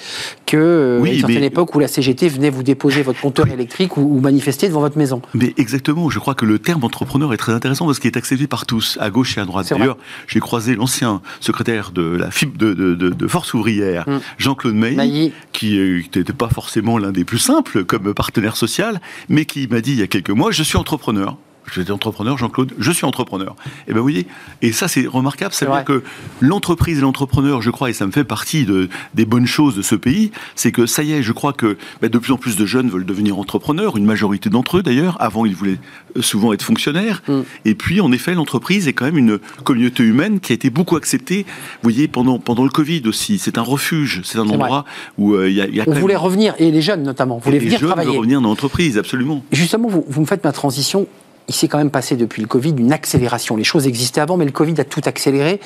que 0.47 0.57
euh, 0.57 1.05
une 1.05 1.21
certaine 1.21 1.45
époque 1.45 1.73
où 1.77 1.79
la 1.79 1.87
CGT 1.87 2.29
venait 2.29 2.51
vous 2.51 2.65
déposer 2.65 3.03
votre 3.03 3.21
compteur 3.21 3.47
électrique 3.47 3.97
ou, 3.97 4.19
manifester 4.21 4.69
devant 4.69 4.81
votre 4.81 4.99
maison. 4.99 5.23
Mais 5.35 5.55
exactement, 5.57 6.11
je 6.11 6.19
crois 6.19 6.35
que 6.35 6.45
le 6.45 6.59
terme 6.59 6.83
entrepreneur 6.83 7.33
est 7.33 7.37
très 7.37 7.53
intéressant 7.53 7.87
parce 7.87 8.01
qu'il 8.01 8.11
est 8.11 8.17
accepté 8.17 8.49
par 8.49 8.67
tous, 8.67 8.99
à 9.01 9.11
gauche 9.11 9.39
et 9.39 9.41
à 9.41 9.45
droite. 9.45 9.69
D'ailleurs, 9.71 9.97
j'ai 10.27 10.41
croisé 10.41 10.75
l'ancien 10.75 11.23
secrétaire 11.39 11.93
de 11.93 12.03
la 12.03 12.33
FIB 12.33 12.57
de, 12.57 12.75
de, 12.75 13.27
Force 13.29 13.55
ouvrière, 13.55 14.09
hum. 14.09 14.21
Jean-Claude 14.39 14.75
Mailly, 14.75 15.33
qui 15.53 15.79
n'était 16.17 16.33
pas 16.33 16.49
forcément 16.49 16.99
l'un 16.99 17.13
des 17.13 17.25
plus 17.25 17.39
simples 17.39 17.85
comme 17.85 18.13
partenaire 18.13 18.57
social, 18.57 19.01
mais 19.29 19.45
qui 19.45 19.69
m'a 19.69 19.81
dit 19.81 19.93
il 19.93 19.99
y 19.99 20.03
a 20.03 20.09
quelques 20.09 20.31
mois, 20.31 20.51
je 20.51 20.65
suis 20.65 20.77
entrepreneur. 20.77 21.37
Je 21.67 21.81
suis 21.81 21.93
entrepreneur, 21.93 22.37
Jean-Claude, 22.37 22.73
je 22.79 22.91
suis 22.91 23.05
entrepreneur. 23.05 23.55
Et 23.87 23.93
ben 23.93 23.99
vous 23.99 24.03
voyez, 24.03 24.27
et 24.63 24.73
ça 24.73 24.89
c'est 24.89 25.07
remarquable, 25.07 25.55
ça 25.55 25.67
veut 25.67 25.73
dire 25.73 25.85
que 25.85 26.03
l'entreprise 26.41 26.99
et 26.99 27.03
l'entrepreneur, 27.03 27.63
je 27.63 27.71
crois, 27.71 27.91
et 27.91 27.93
ça 27.93 28.07
me 28.07 28.13
fait 28.13 28.25
partie 28.25 28.65
de, 28.65 28.89
des 29.15 29.25
bonnes 29.25 29.47
choses 29.47 29.77
de 29.77 29.83
ce 29.83 29.95
pays, 29.95 30.33
c'est 30.55 30.73
que 30.73 30.87
ça 30.87 31.03
y 31.03 31.13
est, 31.13 31.23
je 31.23 31.33
crois 31.33 31.53
que 31.53 31.77
ben, 32.01 32.11
de 32.11 32.19
plus 32.19 32.33
en 32.33 32.37
plus 32.37 32.57
de 32.57 32.67
jeunes 32.67 32.89
veulent 32.89 33.07
devenir 33.07 33.39
entrepreneurs, 33.39 33.97
une 33.97 34.05
majorité 34.05 34.51
d'entre 34.51 34.79
eux 34.79 34.83
d'ailleurs. 34.83 35.17
Avant, 35.21 35.47
ils 35.47 35.55
voulaient 35.55 35.79
euh, 36.17 36.23
souvent 36.23 36.53
être 36.53 36.63
fonctionnaires. 36.63 37.23
Mm. 37.29 37.41
Et 37.65 37.75
puis, 37.75 38.01
en 38.01 38.13
effet, 38.13 38.35
l'entreprise 38.35 38.89
est 38.89 38.93
quand 38.93 39.05
même 39.05 39.19
une 39.19 39.39
communauté 39.65 40.03
humaine 40.03 40.41
qui 40.41 40.53
a 40.53 40.55
été 40.55 40.71
beaucoup 40.71 40.97
acceptée. 40.97 41.45
Vous 41.83 41.91
voyez, 41.91 42.09
pendant, 42.09 42.39
pendant 42.39 42.65
le 42.65 42.71
Covid 42.71 43.03
aussi, 43.07 43.39
c'est 43.39 43.59
un 43.59 43.63
refuge, 43.63 44.23
c'est 44.25 44.39
un 44.39 44.49
endroit 44.49 44.85
où 45.19 45.35
euh, 45.35 45.49
il 45.49 45.57
y 45.57 45.61
a, 45.61 45.69
y 45.69 45.81
a 45.81 45.85
On 45.87 45.93
voulait 45.93 46.17
revenir, 46.17 46.55
et 46.59 46.71
les 46.71 46.83
jeunes 46.83 47.03
notamment, 47.03 47.39
voulaient 47.39 47.59
venir 47.59 47.73
les 47.73 47.79
jeunes 47.79 47.89
travailler. 47.89 48.17
revenir 48.17 48.41
dans 48.41 48.49
l'entreprise, 48.49 48.99
absolument. 48.99 49.45
Justement, 49.53 49.89
vous, 49.89 50.05
vous 50.09 50.21
me 50.21 50.27
faites 50.27 50.45
ma 50.45 50.53
transition 50.53 51.07
il 51.51 51.53
s'est 51.53 51.67
quand 51.67 51.79
même 51.79 51.91
passé 51.91 52.15
depuis 52.15 52.43
le 52.43 52.47
Covid 52.47 52.71
une 52.79 52.93
accélération. 52.93 53.57
Les 53.57 53.65
choses 53.65 53.89
existaient 53.89 54.21
avant, 54.21 54.37
mais 54.37 54.45
le 54.45 54.53
Covid 54.53 54.81
a 54.81 54.85
tout 54.85 55.01
accéléré. 55.05 55.59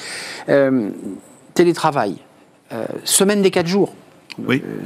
Euh, 0.48 0.88
télétravail, 1.52 2.16
euh, 2.72 2.86
semaine 3.04 3.42
des 3.42 3.50
quatre 3.50 3.66
jours. 3.66 3.92
Oui. 4.38 4.62
Euh, 4.64 4.76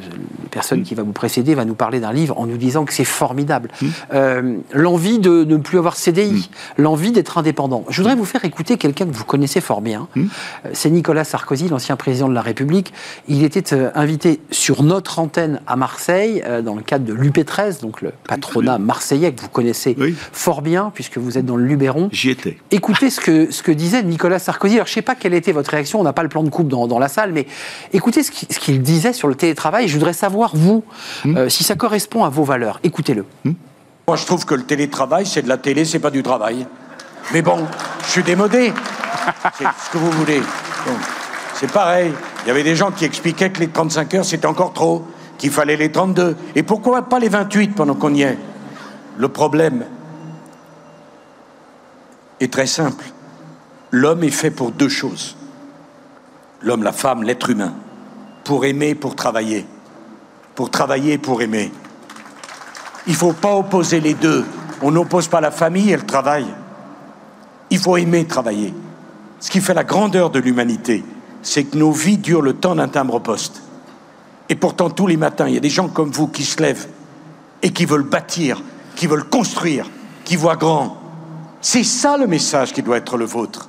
la 0.42 0.48
personne 0.50 0.82
qui 0.82 0.94
va 0.94 1.02
vous 1.02 1.12
précéder 1.12 1.54
va 1.54 1.64
nous 1.64 1.74
parler 1.74 2.00
d'un 2.00 2.12
livre 2.12 2.38
en 2.38 2.46
nous 2.46 2.56
disant 2.56 2.84
que 2.84 2.92
c'est 2.92 3.04
formidable. 3.04 3.70
Mmh. 3.80 3.86
Euh, 4.12 4.56
l'envie 4.72 5.18
de, 5.18 5.44
ne 5.44 5.56
plus 5.56 5.78
avoir 5.78 5.96
CDI, 5.96 6.32
mmh. 6.78 6.82
l'envie 6.82 7.12
d'être 7.12 7.38
indépendant. 7.38 7.84
Je 7.88 8.00
voudrais 8.02 8.16
vous 8.16 8.24
faire 8.24 8.44
écouter 8.44 8.76
quelqu'un 8.76 9.06
que 9.06 9.14
vous 9.14 9.24
connaissez 9.24 9.60
fort 9.60 9.80
bien. 9.80 10.08
Mmh. 10.14 10.24
Euh, 10.66 10.70
c'est 10.72 10.90
Nicolas 10.90 11.24
Sarkozy, 11.24 11.68
l'ancien 11.68 11.96
président 11.96 12.28
de 12.28 12.34
la 12.34 12.42
République. 12.42 12.92
Il 13.28 13.44
était 13.44 13.74
invité 13.94 14.40
sur 14.50 14.82
notre 14.82 15.18
antenne 15.18 15.60
à 15.66 15.76
Marseille 15.76 16.42
dans 16.64 16.74
le 16.74 16.82
cadre 16.82 17.04
de 17.04 17.12
l'UP13, 17.12 17.80
donc 17.80 18.02
le 18.02 18.12
patronat 18.26 18.78
marseillais 18.78 19.32
que 19.32 19.40
vous 19.40 19.48
connaissez 19.48 19.96
oui. 19.98 20.14
fort 20.32 20.62
bien 20.62 20.90
puisque 20.94 21.18
vous 21.18 21.38
êtes 21.38 21.46
dans 21.46 21.56
le 21.56 21.64
Luberon. 21.64 22.08
J'y 22.12 22.30
étais. 22.30 22.58
Écoutez 22.70 23.10
ce 23.10 23.20
que, 23.20 23.50
ce 23.50 23.62
que 23.62 23.72
disait 23.72 24.02
Nicolas 24.02 24.38
Sarkozy. 24.38 24.74
Alors 24.74 24.86
je 24.86 24.92
ne 24.92 24.94
sais 24.94 25.02
pas 25.02 25.14
quelle 25.14 25.34
était 25.34 25.52
votre 25.52 25.70
réaction, 25.70 26.00
on 26.00 26.04
n'a 26.04 26.12
pas 26.12 26.22
le 26.22 26.28
plan 26.28 26.42
de 26.42 26.50
coupe 26.50 26.68
dans, 26.68 26.86
dans 26.86 26.98
la 26.98 27.08
salle, 27.08 27.32
mais 27.32 27.46
écoutez 27.92 28.22
ce 28.22 28.30
qu'il 28.30 28.48
qu 28.48 28.78
disait 28.78 29.12
sur 29.12 29.28
le 29.28 29.34
télétravail. 29.38 29.88
Je 29.88 29.94
voudrais 29.94 30.12
savoir, 30.12 30.50
vous, 30.54 30.84
mmh. 31.24 31.36
euh, 31.36 31.48
si 31.48 31.64
ça 31.64 31.74
correspond 31.74 32.24
à 32.24 32.28
vos 32.28 32.44
valeurs. 32.44 32.80
Écoutez-le. 32.82 33.24
Mmh. 33.44 33.52
Moi, 34.06 34.16
je 34.16 34.26
trouve 34.26 34.44
que 34.44 34.54
le 34.54 34.64
télétravail, 34.64 35.26
c'est 35.26 35.42
de 35.42 35.48
la 35.48 35.58
télé, 35.58 35.84
c'est 35.84 35.98
pas 35.98 36.10
du 36.10 36.22
travail. 36.22 36.66
Mais 37.32 37.42
bon, 37.42 37.66
je 38.04 38.10
suis 38.10 38.22
démodé. 38.22 38.72
c'est 39.58 39.64
ce 39.64 39.90
que 39.90 39.98
vous 39.98 40.10
voulez. 40.10 40.42
C'est 41.54 41.70
pareil. 41.70 42.12
Il 42.44 42.48
y 42.48 42.50
avait 42.50 42.62
des 42.62 42.76
gens 42.76 42.90
qui 42.90 43.04
expliquaient 43.04 43.50
que 43.50 43.60
les 43.60 43.68
35 43.68 44.14
heures, 44.14 44.24
c'était 44.24 44.46
encore 44.46 44.72
trop, 44.72 45.04
qu'il 45.36 45.50
fallait 45.50 45.76
les 45.76 45.92
32. 45.92 46.36
Et 46.54 46.62
pourquoi 46.62 47.02
pas 47.02 47.18
les 47.18 47.28
28 47.28 47.74
pendant 47.74 47.94
qu'on 47.94 48.14
y 48.14 48.22
est? 48.22 48.38
Le 49.16 49.28
problème 49.28 49.84
est 52.40 52.52
très 52.52 52.66
simple. 52.66 53.04
L'homme 53.90 54.22
est 54.24 54.30
fait 54.30 54.50
pour 54.50 54.70
deux 54.70 54.88
choses. 54.88 55.36
L'homme, 56.62 56.82
la 56.82 56.92
femme, 56.92 57.22
l'être 57.22 57.50
humain 57.50 57.74
pour 58.48 58.64
aimer, 58.64 58.94
pour 58.94 59.14
travailler. 59.14 59.66
Pour 60.54 60.70
travailler, 60.70 61.18
pour 61.18 61.42
aimer. 61.42 61.70
Il 63.06 63.12
ne 63.12 63.18
faut 63.18 63.34
pas 63.34 63.54
opposer 63.54 64.00
les 64.00 64.14
deux. 64.14 64.42
On 64.80 64.90
n'oppose 64.90 65.28
pas 65.28 65.42
la 65.42 65.50
famille 65.50 65.92
et 65.92 65.96
le 65.98 66.06
travail. 66.06 66.46
Il 67.68 67.78
faut 67.78 67.98
aimer 67.98 68.24
travailler. 68.24 68.72
Ce 69.38 69.50
qui 69.50 69.60
fait 69.60 69.74
la 69.74 69.84
grandeur 69.84 70.30
de 70.30 70.38
l'humanité, 70.38 71.04
c'est 71.42 71.64
que 71.64 71.76
nos 71.76 71.92
vies 71.92 72.16
durent 72.16 72.40
le 72.40 72.54
temps 72.54 72.74
d'un 72.74 72.88
timbre-poste. 72.88 73.60
Et 74.48 74.54
pourtant, 74.54 74.88
tous 74.88 75.06
les 75.06 75.18
matins, 75.18 75.46
il 75.46 75.52
y 75.52 75.58
a 75.58 75.60
des 75.60 75.68
gens 75.68 75.88
comme 75.88 76.10
vous 76.10 76.28
qui 76.28 76.44
se 76.44 76.62
lèvent 76.62 76.88
et 77.60 77.70
qui 77.70 77.84
veulent 77.84 78.08
bâtir, 78.08 78.62
qui 78.96 79.06
veulent 79.06 79.28
construire, 79.28 79.90
qui 80.24 80.36
voient 80.36 80.56
grand. 80.56 80.96
C'est 81.60 81.84
ça 81.84 82.16
le 82.16 82.26
message 82.26 82.72
qui 82.72 82.80
doit 82.80 82.96
être 82.96 83.18
le 83.18 83.26
vôtre. 83.26 83.68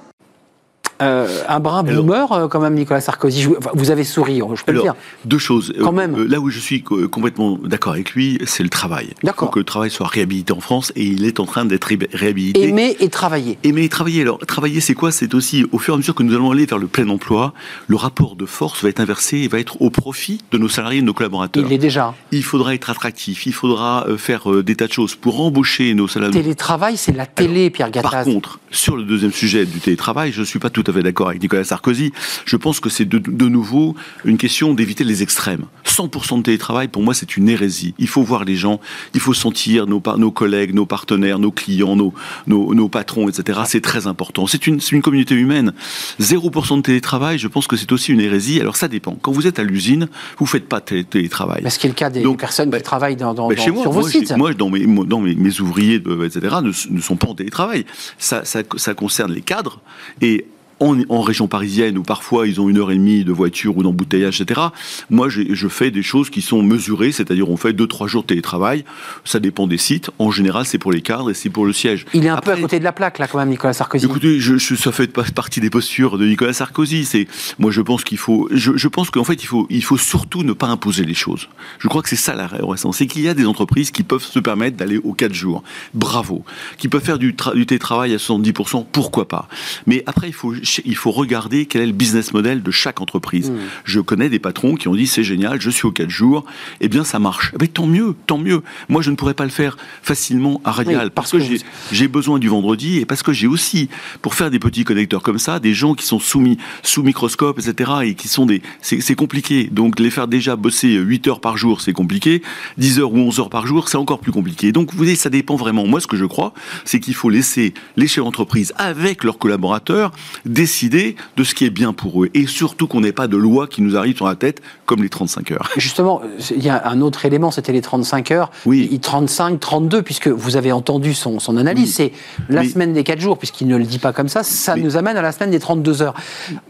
Euh, 1.02 1.44
un 1.48 1.60
brin 1.62 1.84
boomer, 1.84 2.32
euh, 2.32 2.48
quand 2.48 2.60
même, 2.60 2.74
Nicolas 2.74 3.00
Sarkozy. 3.00 3.48
Vous 3.74 3.92
avez 3.92 4.04
souri, 4.04 4.42
je 4.56 4.64
peux 4.64 4.72
alors, 4.72 4.84
le 4.84 4.92
dire. 4.92 4.96
Deux 5.24 5.38
choses. 5.38 5.74
Quand 5.82 5.94
même. 5.94 6.16
Euh, 6.16 6.28
là 6.28 6.40
où 6.40 6.50
je 6.50 6.60
suis 6.60 6.84
complètement 6.84 7.58
d'accord 7.64 7.94
avec 7.94 8.12
lui, 8.12 8.38
c'est 8.46 8.64
le 8.64 8.70
travail. 8.70 9.12
Il 9.24 9.32
faut 9.36 9.48
que 9.48 9.60
le 9.60 9.66
travail 9.66 9.92
soit 9.92 10.08
réhabilité 10.08 10.52
en 10.52 10.60
France 10.60 10.92
et 10.96 11.06
il 11.06 11.26
est 11.26 11.40
en 11.40 11.46
train 11.46 11.64
d'être 11.64 11.90
réhabilité. 12.14 12.68
Aimer 12.68 12.98
et 13.00 13.10
travailler. 13.10 13.58
Aimer 13.64 13.84
et 13.84 13.90
travailler. 13.90 14.24
Alors, 14.24 14.40
travailler, 14.40 14.82
c'est 14.82 14.94
quoi? 14.94 15.12
C'est 15.12 15.34
aussi, 15.34 15.66
au 15.72 15.80
fur 15.80 15.94
et 15.94 15.96
à 15.96 15.98
mesure 15.98 16.16
que 16.16 16.24
nous 16.24 16.34
allons 16.34 16.52
aller 16.52 16.66
vers 16.66 16.78
le 16.80 16.88
plein 16.88 17.08
emploi, 17.08 17.54
le 17.88 17.96
rapport 17.96 18.36
de 18.36 18.46
force 18.46 18.84
va 18.84 18.90
être 18.90 19.00
inversé 19.00 19.38
et 19.38 19.48
va 19.48 19.60
être 19.60 19.82
au 19.82 19.90
profit 19.90 20.42
de 20.52 20.58
nos 20.58 20.70
salariés 20.70 21.00
et 21.00 21.02
de 21.02 21.08
nos 21.08 21.14
collaborateurs. 21.14 21.64
Il 21.66 21.72
est 21.72 21.78
déjà. 21.78 22.14
Il 22.32 22.44
faudra 22.44 22.74
être 22.74 22.90
attractif, 22.90 23.46
il 23.46 23.54
faudra 23.54 24.06
faire 24.18 24.64
des 24.64 24.76
tas 24.76 24.88
de 24.88 24.94
choses 24.94 25.16
pour 25.16 25.40
embaucher 25.40 25.94
nos 25.94 26.08
salariés. 26.08 26.42
Télétravail, 26.42 26.98
c'est 26.98 27.16
la 27.16 27.26
télé, 27.26 27.62
alors, 27.62 27.72
Pierre 27.72 27.92
Gattaz. 27.92 28.12
Par 28.12 28.24
contre, 28.24 28.60
sur 28.72 28.98
le 28.98 29.04
deuxième 29.04 29.32
sujet 29.32 29.66
du 29.66 29.80
télétravail, 29.80 30.32
je 30.32 30.42
ne 30.42 30.46
suis 30.46 30.60
pas 30.60 30.70
tout 30.70 30.84
à 30.88 30.89
fait 30.92 31.04
d'accord 31.04 31.30
avec 31.30 31.42
Nicolas 31.42 31.64
Sarkozy, 31.64 32.12
je 32.46 32.56
pense 32.56 32.80
que 32.80 32.90
c'est 32.90 33.06
de, 33.06 33.18
de, 33.18 33.48
nouveau 33.48 33.96
une 34.26 34.38
question 34.38 34.74
d'éviter 34.74 35.04
les 35.04 35.24
extrêmes. 35.24 35.66
100% 35.86 36.38
de 36.38 36.44
télétravail, 36.44 36.88
pour 36.88 37.02
moi, 37.02 37.14
c'est 37.14 37.38
une 37.38 37.50
hérésie. 37.50 37.94
Il 37.98 38.08
faut 38.08 38.24
voir 38.24 38.46
les 38.46 38.56
gens, 38.56 38.80
il 39.14 39.20
faut 39.20 39.34
sentir 39.34 39.88
nos, 39.88 40.02
nos 40.18 40.32
collègues, 40.32 40.74
nos 40.74 40.86
partenaires, 40.86 41.40
nos 41.40 41.52
clients, 41.52 41.96
nos, 41.96 42.14
nos, 42.48 42.74
nos 42.74 42.90
patrons, 42.90 43.28
etc. 43.30 43.62
C'est 43.66 43.82
très 43.82 44.08
important. 44.08 44.48
C'est 44.48 44.68
une, 44.68 44.80
une 44.92 45.02
communauté 45.02 45.36
humaine. 45.36 45.74
0% 46.20 46.78
de 46.78 46.82
télétravail, 46.82 47.38
je 47.38 47.48
pense 47.48 47.68
que 47.68 47.76
c'est 47.76 47.92
aussi 47.92 48.12
une 48.12 48.22
hérésie. 48.22 48.60
Alors 48.60 48.76
ça 48.76 48.88
dépend. 48.88 49.18
Quand 49.22 49.32
vous 49.32 49.48
êtes 49.48 49.60
à 49.60 49.64
l'usine, 49.64 50.08
vous 50.38 50.46
ne 50.46 50.50
faites 50.50 50.68
pas 50.68 50.80
de 50.80 51.02
télétravail. 51.02 51.62
Mais 51.64 51.70
ce 51.70 51.80
qui 51.80 51.88
est 51.88 51.90
le 51.90 51.96
cas 51.96 52.10
des 52.10 52.22
Donc, 52.22 52.40
personnes 52.40 52.70
bah, 52.70 52.78
qui 52.78 52.84
travaillent 52.84 53.16
dans, 53.16 53.34
dans, 53.34 53.48
bah, 53.50 53.56
chez 53.56 53.68
dans, 53.68 53.74
moi, 53.74 53.84
sur 53.84 53.94
moi, 53.94 54.02
vos 54.02 54.08
sites. 54.08 54.32
Moi, 54.38 54.54
dans 54.54 54.70
mes, 54.70 54.86
dans 54.86 55.20
mes, 55.20 55.36
mes 55.36 55.60
ouvriers, 55.62 55.96
etc., 55.96 56.58
ne, 56.62 56.72
ne, 56.96 57.02
sont 57.02 57.16
pas 57.16 57.28
en 57.28 57.36
télétravail. 57.36 57.86
Ça, 58.18 58.46
ça, 58.46 58.62
ça 58.78 58.94
concerne 58.94 59.32
les 59.34 59.42
cadres. 59.42 59.82
Et 60.22 60.46
en, 60.80 60.98
en, 61.10 61.22
région 61.22 61.48
parisienne 61.48 61.98
où 61.98 62.04
parfois 62.04 62.48
ils 62.48 62.60
ont 62.62 62.70
une 62.70 62.78
heure 62.78 62.92
et 62.92 62.96
demie 62.96 63.24
de 63.24 63.32
voiture 63.32 63.78
ou 63.78 63.84
d'embouteillage, 63.84 64.42
etc. 64.42 64.62
Moi, 65.10 65.28
je 65.30 65.68
fais 65.68 65.92
des 65.92 66.04
choses 66.04 66.30
qui 66.30 66.42
sont 66.42 66.64
mesurées, 66.64 67.12
c'est-à-dire 67.12 67.50
on 67.50 67.58
fait 67.58 67.74
deux 67.74 67.88
trois 67.88 68.08
jours 68.08 68.24
de 68.24 68.28
télétravail. 68.28 68.86
Ça 69.26 69.40
dépend 69.40 69.68
des 69.68 69.78
sites. 69.78 70.10
En 70.20 70.32
général, 70.32 70.66
c'est 70.66 70.78
pour 70.78 70.92
les 70.92 71.02
cadres 71.02 71.30
et 71.30 71.34
c'est 71.34 71.50
pour 71.50 71.66
le 71.66 71.74
siège. 71.74 72.06
Il 72.14 72.26
est 72.26 72.30
un 72.30 72.36
Après, 72.36 72.54
peu 72.54 72.60
à 72.60 72.62
côté 72.62 72.80
de 72.80 72.84
la 72.84 72.92
plaque 72.92 73.20
là, 73.20 73.28
quand 73.28 73.38
même, 73.38 73.50
Nicolas 73.50 73.74
Sarkozy. 73.74 74.06
Écoutez, 74.06 74.40
je, 74.40 74.58
je, 74.58 74.76
ça 74.76 74.92
fait 74.92 75.12
partie 75.12 75.60
des 75.60 75.70
postures 75.70 76.18
de 76.18 76.26
Nicolas 76.26 76.54
Sarkozy. 76.54 77.06
C'est 77.06 77.28
moi, 77.58 77.72
je 77.72 77.82
pense 77.82 78.04
qu'il 78.04 78.18
faut, 78.18 78.48
je, 78.52 78.76
je 78.76 78.88
pense 78.88 79.10
qu'en 79.10 79.24
fait, 79.24 79.44
il 79.44 79.48
faut, 79.48 79.68
il 79.70 79.84
faut 79.84 79.98
surtout 79.98 80.44
ne 80.44 80.54
pas 80.54 80.68
imposer 80.68 81.04
les 81.04 81.14
choses. 81.14 81.50
Je 81.80 81.88
crois 81.88 82.02
que 82.02 82.10
c'est 82.10 82.16
ça 82.16 82.36
la 82.36 82.48
raison, 82.48 82.92
c'est 82.92 83.08
qu'il 83.08 83.22
y 83.22 83.30
a 83.30 83.34
des 83.34 83.46
entreprises 83.46 83.92
qui 83.92 84.04
peuvent 84.04 84.24
se 84.24 84.40
permettre 84.40 84.78
d'aller 84.78 84.98
aux 84.98 85.14
quatre 85.14 85.34
jours. 85.34 85.64
Bravo. 85.94 86.44
Qui 86.78 86.88
peuvent 86.88 87.04
faire 87.04 87.20
du, 87.20 87.36
du 87.54 87.66
télétravail 87.66 88.14
à 88.14 88.18
70%, 88.18 88.86
pourquoi 88.92 89.28
pas. 89.28 89.48
Mais 89.88 90.04
après, 90.06 90.28
il 90.28 90.34
faut 90.34 90.54
il 90.86 90.96
faut 90.96 91.12
regarder 91.12 91.66
quel 91.66 91.82
est 91.82 91.88
le 91.88 91.92
business 91.92 92.34
model 92.34 92.64
de 92.64 92.72
chaque 92.72 93.02
entreprise. 93.02 93.52
Mmh. 93.52 93.58
Je 93.86 94.00
connais 94.00 94.30
des 94.30 94.40
patrons 94.40 94.76
qui 94.76 94.88
ont 94.88 94.96
dit 94.96 95.08
c'est 95.08 95.24
génial, 95.24 95.62
je 95.62 95.70
suis 95.70 95.86
aux 95.86 95.92
4 95.92 96.10
jours, 96.10 96.46
eh 96.82 96.88
bien 96.88 97.04
ça 97.04 97.20
marche. 97.20 97.54
Mais 97.60 97.68
tant 97.68 97.88
mieux, 97.88 98.16
tant 98.28 98.38
mieux. 98.38 98.62
Moi 98.88 99.02
je 99.02 99.12
ne 99.12 99.16
pourrais 99.16 99.34
pas 99.34 99.46
le 99.46 99.50
faire 99.50 99.78
facilement 100.02 100.62
à 100.64 100.72
Radial 100.72 101.06
oui, 101.06 101.12
parce, 101.14 101.32
parce, 101.32 101.44
que, 101.44 101.54
que 101.56 101.64
j'ai 101.92 102.08
besoin 102.08 102.40
du 102.40 102.48
vendredi 102.48 102.98
et 102.98 103.06
parce 103.06 103.24
que 103.24 103.34
j'ai 103.34 103.48
aussi, 103.48 103.90
pour 104.22 104.36
faire 104.36 104.52
des 104.52 104.60
petits 104.60 104.84
connecteurs 104.84 105.24
comme 105.24 105.40
ça, 105.40 105.60
des 105.60 105.74
gens 105.74 105.94
qui 105.94 106.06
sont 106.06 106.20
soumis 106.20 106.58
sous 106.84 107.04
microscope, 107.04 107.60
etc. 107.60 107.92
et 108.04 108.16
qui 108.16 108.28
sont 108.28 108.46
des. 108.46 108.62
C'est 108.82 109.16
compliqué. 109.16 109.70
Donc 109.72 110.00
les 110.00 110.10
faire 110.10 110.28
déjà 110.28 110.56
bosser 110.56 110.94
8 110.94 111.28
heures 111.28 111.42
par 111.42 111.58
jour, 111.58 111.82
c'est 111.82 111.94
compliqué. 111.94 112.42
10 112.78 113.00
heures 113.00 113.14
ou 113.14 113.18
11 113.18 113.40
heures 113.40 113.50
par 113.50 113.68
jour, 113.68 113.90
c'est 113.90 113.98
encore 113.98 114.20
plus 114.20 114.32
compliqué. 114.32 114.72
Donc 114.72 114.92
vous 114.92 114.98
voyez, 114.98 115.16
ça 115.16 115.30
dépend 115.30 115.56
vraiment. 115.56 115.86
Moi 115.86 116.00
ce 116.00 116.08
que 116.08 116.18
je 116.18 116.26
crois, 116.26 116.54
c'est 116.86 117.00
qu'il 117.00 117.16
faut 117.16 117.30
laisser 117.30 117.74
les 117.98 118.08
chefs 118.08 118.24
d'entreprise 118.24 118.74
avec 118.78 119.24
leurs 119.24 119.38
collaborateurs 119.38 120.12
décider 120.60 121.16
de 121.38 121.44
ce 121.46 121.56
qui 121.56 121.64
est 121.64 121.70
bien 121.70 121.94
pour 121.94 122.22
eux. 122.24 122.30
Et 122.34 122.46
surtout 122.46 122.86
qu'on 122.88 123.00
n'ait 123.00 123.14
pas 123.14 123.30
de 123.30 123.38
loi 123.38 123.66
qui 123.68 123.82
nous 123.82 123.96
arrive 123.96 124.18
sur 124.18 124.28
la 124.28 124.36
tête, 124.36 124.62
comme 124.86 125.02
les 125.02 125.08
35 125.08 125.52
heures. 125.52 125.70
Justement, 125.78 126.22
il 126.54 126.62
y 126.62 126.68
a 126.68 126.86
un 126.90 127.00
autre 127.00 127.24
élément, 127.26 127.50
c'était 127.50 127.72
les 127.72 127.80
35 127.82 128.32
heures. 128.32 128.52
Oui. 128.66 129.00
35, 129.02 129.58
32, 129.58 130.02
puisque 130.02 130.28
vous 130.28 130.58
avez 130.58 130.74
entendu 130.74 131.14
son, 131.14 131.40
son 131.40 131.56
analyse. 131.56 131.86
Oui. 131.86 131.94
C'est 131.96 132.12
la 132.54 132.64
Mais... 132.64 132.68
semaine 132.68 132.92
des 132.92 133.06
4 133.06 133.22
jours, 133.22 133.38
puisqu'il 133.38 133.68
ne 133.68 133.78
le 133.78 133.86
dit 133.86 134.00
pas 134.00 134.12
comme 134.12 134.28
ça. 134.28 134.44
Ça 134.44 134.76
Mais... 134.76 134.82
nous 134.82 134.98
amène 134.98 135.16
à 135.16 135.22
la 135.22 135.32
semaine 135.32 135.52
des 135.52 135.60
32 135.60 136.02
heures. 136.02 136.14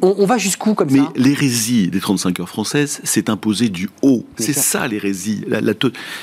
On, 0.03 0.13
on 0.19 0.25
va 0.27 0.37
jusqu'où 0.37 0.75
comme 0.75 0.91
Mais 0.91 0.99
ça? 0.99 1.11
l'hérésie 1.15 1.87
des 1.87 1.99
35 1.99 2.39
heures 2.41 2.49
françaises, 2.49 3.01
c'est 3.03 3.27
imposé 3.27 3.69
du 3.69 3.89
haut. 4.03 4.23
C'est 4.37 4.53
ça 4.53 4.87
l'hérésie. 4.87 5.43
La, 5.47 5.61
la, 5.61 5.73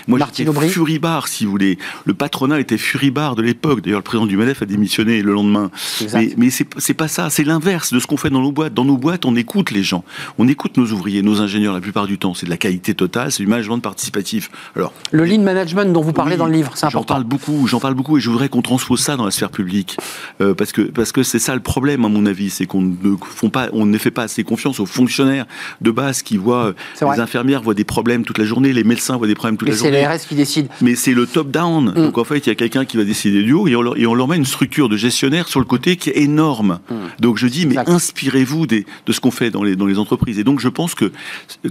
Moi, 0.06 0.20
j'étais 0.36 0.68
furibard, 0.68 1.26
si 1.26 1.44
vous 1.44 1.50
voulez. 1.50 1.78
Le 2.04 2.14
patronat 2.14 2.60
était 2.60 2.78
furibard 2.78 3.34
de 3.34 3.42
l'époque. 3.42 3.80
D'ailleurs, 3.82 3.98
le 3.98 4.04
président 4.04 4.26
du 4.26 4.36
MEDEF 4.36 4.62
a 4.62 4.66
démissionné 4.66 5.20
le 5.20 5.32
lendemain. 5.32 5.72
Exact. 6.00 6.20
Mais, 6.20 6.34
mais 6.36 6.50
c'est 6.50 6.94
pas 6.94 7.08
ça. 7.08 7.28
C'est 7.28 7.42
l'inverse 7.56 7.90
de 7.90 7.98
ce 7.98 8.06
qu'on 8.06 8.18
fait 8.18 8.28
dans 8.28 8.42
nos 8.42 8.52
boîtes. 8.52 8.74
Dans 8.74 8.84
nos 8.84 8.98
boîtes, 8.98 9.24
on 9.24 9.34
écoute 9.34 9.70
les 9.70 9.82
gens, 9.82 10.04
on 10.36 10.46
écoute 10.46 10.76
nos 10.76 10.86
ouvriers, 10.92 11.22
nos 11.22 11.40
ingénieurs 11.40 11.72
la 11.72 11.80
plupart 11.80 12.06
du 12.06 12.18
temps. 12.18 12.34
C'est 12.34 12.44
de 12.44 12.50
la 12.50 12.58
qualité 12.58 12.94
totale, 12.94 13.32
c'est 13.32 13.42
du 13.42 13.48
management 13.48 13.78
participatif. 13.78 14.50
Alors, 14.76 14.92
le 15.10 15.24
lean 15.24 15.40
management 15.40 15.90
dont 15.90 16.02
vous 16.02 16.12
parlez 16.12 16.36
dans 16.36 16.44
le 16.44 16.52
livre, 16.52 16.72
c'est 16.74 16.84
important. 16.84 17.00
J'en 17.00 17.14
parle 17.14 17.24
beaucoup, 17.24 17.66
j'en 17.66 17.80
parle 17.80 17.94
beaucoup, 17.94 18.18
et 18.18 18.20
je 18.20 18.28
voudrais 18.28 18.50
qu'on 18.50 18.60
transpose 18.60 19.00
ça 19.00 19.16
dans 19.16 19.24
la 19.24 19.30
sphère 19.30 19.50
publique, 19.50 19.96
euh, 20.42 20.54
parce 20.54 20.72
que 20.72 20.82
parce 20.82 21.12
que 21.12 21.22
c'est 21.22 21.38
ça 21.38 21.54
le 21.54 21.62
problème 21.62 22.04
à 22.04 22.08
mon 22.08 22.26
avis, 22.26 22.50
c'est 22.50 22.66
qu'on 22.66 22.82
ne 22.82 23.16
font 23.24 23.48
pas, 23.48 23.68
on 23.72 23.86
ne 23.86 23.96
fait 23.96 24.10
pas 24.10 24.24
assez 24.24 24.44
confiance 24.44 24.78
aux 24.78 24.86
fonctionnaires 24.86 25.46
de 25.80 25.90
base 25.90 26.22
qui 26.22 26.36
voient 26.36 26.74
les 27.00 27.20
infirmières 27.20 27.62
voient 27.62 27.74
des 27.74 27.84
problèmes 27.84 28.24
toute 28.24 28.38
la 28.38 28.44
journée, 28.44 28.72
les 28.72 28.84
médecins 28.84 29.16
voient 29.16 29.26
des 29.26 29.34
problèmes 29.34 29.56
toute 29.56 29.68
la 29.68 29.74
journée. 29.74 29.92
C'est 29.92 30.02
l'ARS 30.02 30.20
qui 30.20 30.34
décide. 30.34 30.68
Mais 30.82 30.94
c'est 30.94 31.14
le 31.14 31.26
top 31.26 31.50
down. 31.50 31.90
Mm. 31.90 31.94
Donc 31.94 32.18
en 32.18 32.24
fait, 32.24 32.38
il 32.38 32.48
y 32.48 32.52
a 32.52 32.54
quelqu'un 32.54 32.84
qui 32.84 32.96
va 32.96 33.04
décider 33.04 33.42
du 33.42 33.52
haut 33.52 33.66
et 33.66 33.76
on, 33.76 33.82
leur, 33.82 33.96
et 33.96 34.06
on 34.06 34.14
leur 34.14 34.28
met 34.28 34.36
une 34.36 34.44
structure 34.44 34.88
de 34.88 34.96
gestionnaire 34.96 35.48
sur 35.48 35.60
le 35.60 35.66
côté 35.66 35.96
qui 35.96 36.10
est 36.10 36.18
énorme. 36.18 36.80
Mm. 36.90 36.94
Donc 37.20 37.38
je 37.38 37.45
dis, 37.48 37.66
mais 37.66 37.78
inspirez-vous 37.78 38.66
de 38.66 38.84
ce 39.08 39.20
qu'on 39.20 39.30
fait 39.30 39.50
dans 39.50 39.62
les, 39.62 39.76
dans 39.76 39.86
les 39.86 39.98
entreprises. 39.98 40.38
Et 40.38 40.44
donc 40.44 40.60
je 40.60 40.68
pense 40.68 40.94
que, 40.94 41.12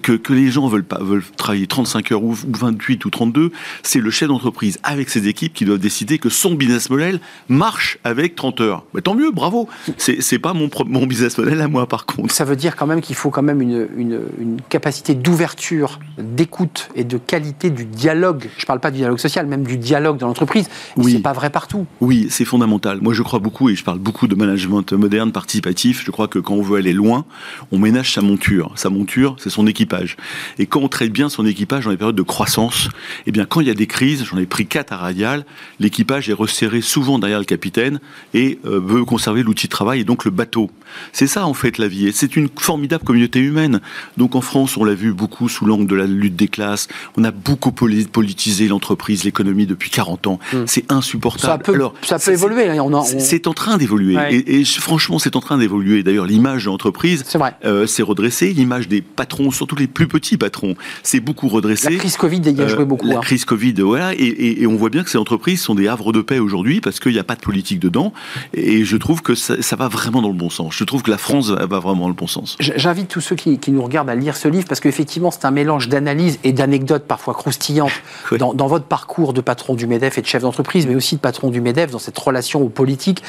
que, 0.02 0.14
que 0.14 0.34
les 0.34 0.52
gens 0.52 0.68
veulent, 0.68 0.84
pas, 0.84 1.00
veulent 1.02 1.24
travailler 1.38 1.68
35 1.68 2.12
heures 2.12 2.24
ou 2.24 2.34
28 2.34 3.06
ou 3.06 3.10
32, 3.10 3.52
c'est 3.84 4.00
le 4.00 4.10
chef 4.12 4.28
d'entreprise 4.28 4.80
avec 4.84 5.10
ses 5.10 5.28
équipes 5.28 5.54
qui 5.54 5.66
doivent 5.66 5.80
décider 5.80 6.18
que 6.18 6.30
son 6.30 6.56
business 6.56 6.90
model 6.90 7.20
marche 7.50 7.98
avec 8.04 8.36
30 8.36 8.62
heures. 8.62 8.84
Mais 8.94 9.02
tant 9.02 9.16
mieux, 9.16 9.32
bravo. 9.32 9.68
C'est 9.98 10.40
pas 10.40 10.54
mon, 10.54 10.70
mon 10.86 11.06
business 11.06 11.38
model 11.38 11.62
à 11.62 11.68
moi 11.68 11.88
par 11.88 12.06
contre. 12.06 12.34
Ça 12.34 12.46
veut 12.46 12.56
dire 12.56 12.76
quand 12.76 12.88
même 12.88 13.02
qu'il 13.02 13.16
faut 13.16 13.30
quand 13.30 13.44
même 13.44 13.62
une, 13.62 13.88
une, 13.98 14.22
une 14.40 14.62
capacité 14.70 15.16
d'ouverture, 15.16 16.00
d'écoute 16.18 16.90
et 16.96 17.04
de 17.04 17.18
qualité 17.18 17.70
du 17.70 17.86
dialogue. 17.86 18.50
Je 18.58 18.64
ne 18.64 18.68
parle 18.68 18.80
pas 18.80 18.92
du 18.92 18.98
dialogue 18.98 19.20
social, 19.20 19.46
même 19.48 19.64
du 19.64 19.78
dialogue 19.78 20.18
dans 20.18 20.28
l'entreprise. 20.28 20.70
Oui. 20.98 21.14
C'est 21.14 21.20
pas 21.20 21.34
vrai 21.34 21.50
partout. 21.50 21.86
Oui, 22.02 22.28
c'est 22.30 22.46
fondamental. 22.46 23.00
Moi, 23.02 23.14
je 23.14 23.22
crois 23.22 23.40
beaucoup, 23.40 23.70
et 23.70 23.76
je 23.76 23.84
parle 23.84 24.00
beaucoup 24.00 24.28
de 24.28 24.36
management 24.36 24.94
moderne, 24.94 25.32
participatif. 25.66 26.04
Je 26.06 26.12
crois 26.12 26.28
que 26.28 26.40
quand 26.40 26.54
on 26.54 26.62
veut 26.62 26.78
aller 26.78 26.94
loin, 26.94 27.26
on 27.72 27.80
ménage 27.80 28.14
sa 28.14 28.22
monture. 28.22 28.72
Sa 28.76 28.90
monture, 28.90 29.36
c'est 29.40 29.50
son 29.50 29.68
équipage. 29.68 30.18
Et 30.60 30.66
quand 30.66 30.82
on 30.82 30.88
traite 30.88 31.12
bien 31.12 31.30
son 31.30 31.46
équipage 31.46 31.86
dans 31.86 31.92
les 31.92 31.98
périodes 31.98 32.16
de 32.16 32.22
croissance, 32.22 32.90
eh 33.26 33.32
bien, 33.32 33.46
quand 33.46 33.62
il 33.62 33.68
y 33.68 33.72
a 33.72 33.74
des 33.74 33.88
crises, 33.88 34.24
j'en 34.26 34.38
ai 34.38 34.46
pris 34.46 34.68
quatre 34.68 34.94
à 34.94 34.98
Radial, 34.98 35.46
l'équipage 35.80 36.30
est 36.30 36.34
resserré 36.34 36.82
souvent 36.82 37.20
derrière 37.20 37.40
le 37.40 37.46
capitaine 37.46 38.00
et 38.34 38.60
euh, 38.66 38.80
veut 38.80 39.06
conserver 39.06 39.44
l'outil 39.44 39.68
de 39.68 39.72
travail 39.72 40.02
et 40.02 40.04
donc 40.04 40.26
le 40.26 40.32
bateau. 40.32 40.70
C'est 41.12 41.28
ça, 41.28 41.46
en 41.46 41.54
fait, 41.54 41.78
la 41.78 41.88
vie. 41.88 42.12
C'est 42.14 42.36
une 42.36 42.50
formidable 42.56 43.04
communauté 43.04 43.40
humaine. 43.40 43.82
Donc, 44.18 44.36
en 44.36 44.42
France, 44.42 44.78
on 44.78 44.84
l'a 44.84 44.94
vu 44.94 45.14
beaucoup 45.14 45.50
sous 45.50 45.66
l'angle 45.66 45.88
de 45.88 45.96
la 45.96 46.06
lutte 46.06 46.36
des 46.36 46.48
classes. 46.48 46.88
On 47.18 47.24
a 47.24 47.32
beaucoup 47.32 47.72
politisé 47.72 48.68
l'entreprise, 48.68 49.24
l'économie 49.24 49.66
depuis 49.66 49.90
40 49.90 50.28
ans. 50.28 50.40
Hmm. 50.54 50.64
C'est 50.68 50.92
insupportable. 50.92 51.54
Ça 51.54 51.58
peut, 51.58 51.74
Alors, 51.74 51.94
ça 52.04 52.20
peut 52.20 52.32
évoluer. 52.32 52.70
Hein. 52.70 53.04
C'est 53.20 53.48
en 53.48 53.54
train 53.54 53.78
d'évoluer. 53.78 54.16
Et, 54.32 54.64
franchement, 54.66 55.20
c'est 55.20 55.36
en 55.36 55.42
train 55.42 55.55
d'évoluer. 55.58 56.04
D'ailleurs, 56.04 56.26
l'image 56.26 56.66
de 56.66 56.70
l'entreprise 56.70 57.24
euh, 57.64 57.88
s'est 57.88 58.04
redressée. 58.04 58.54
L'image 58.54 58.88
des 58.88 59.02
patrons, 59.02 59.52
surtout 59.52 59.76
les 59.76 59.88
plus 59.88 60.08
petits 60.08 60.38
patrons, 60.38 60.76
s'est 61.04 61.20
beaucoup 61.20 61.48
redressée. 61.48 61.92
La 61.92 61.98
crise 61.98 62.18
Covid 62.18 62.42
y 62.42 62.62
a 62.62 62.68
joué 62.68 62.82
euh, 62.82 62.86
beaucoup. 62.86 63.08
La 63.08 63.18
hein. 63.18 63.22
crise 63.22 63.46
Covid, 63.46 63.74
voilà. 63.82 64.14
Et, 64.18 64.66
on 64.68 64.76
voit 64.76 64.90
bien 64.90 65.04
que 65.04 65.10
ces 65.10 65.18
entreprises 65.18 65.62
sont 65.62 65.76
des 65.76 65.88
havres 65.88 66.12
de 66.12 66.22
paix 66.22 66.40
aujourd'hui 66.40 66.82
parce 66.82 67.00
qu'il 67.00 67.14
n'y 67.14 67.20
a 67.20 67.24
pas 67.24 67.36
de 67.36 67.42
politique 67.42 67.80
dedans. 67.80 68.14
Et 68.54 68.84
je 68.84 68.98
trouve 68.98 69.22
que 69.22 69.36
ça, 69.36 69.76
va 69.76 69.88
vraiment 69.88 70.22
dans 70.22 70.30
le 70.30 70.38
bon 70.38 70.50
sens. 70.50 70.76
Je 70.76 70.84
trouve 70.84 71.04
que 71.04 71.12
la 71.12 71.18
France 71.18 71.50
va, 71.50 71.66
vraiment 71.66 72.04
dans 72.04 72.08
le 72.08 72.14
bon 72.14 72.28
sens. 72.28 72.58
J'invite 72.60 73.10
tous 73.10 73.22
ceux 73.22 73.36
qui, 73.36 73.60
qui, 73.60 73.72
nous 73.72 73.84
regardent 73.84 74.10
à 74.10 74.16
lire 74.16 74.36
ce 74.36 74.48
livre 74.48 74.66
parce 74.68 74.80
qu'effectivement, 74.80 75.32
c'est 75.32 75.46
un 75.46 75.52
mélange 75.52 75.90
d'analyse 75.90 76.40
et 76.44 76.54
d'anecdotes 76.54 77.04
parfois 77.06 77.34
croustillantes 77.34 77.92
dans, 78.40 78.54
dans, 78.54 78.68
votre 78.68 78.86
parcours 78.86 79.34
de 79.34 79.42
patron 79.42 79.76
du 79.76 79.88
MEDEF 79.88 80.18
et 80.18 80.22
de 80.22 80.28
chef 80.28 80.42
d'entreprise, 80.42 80.88
mais 80.88 80.96
aussi 80.96 81.16
de 81.16 81.22
patron 81.22 81.50
du 81.50 81.62
MEDEF 81.62 81.92
dans 81.92 82.00
cette 82.00 82.18
relation 82.18 82.62
aux 82.62 82.70
politiques 82.70 83.22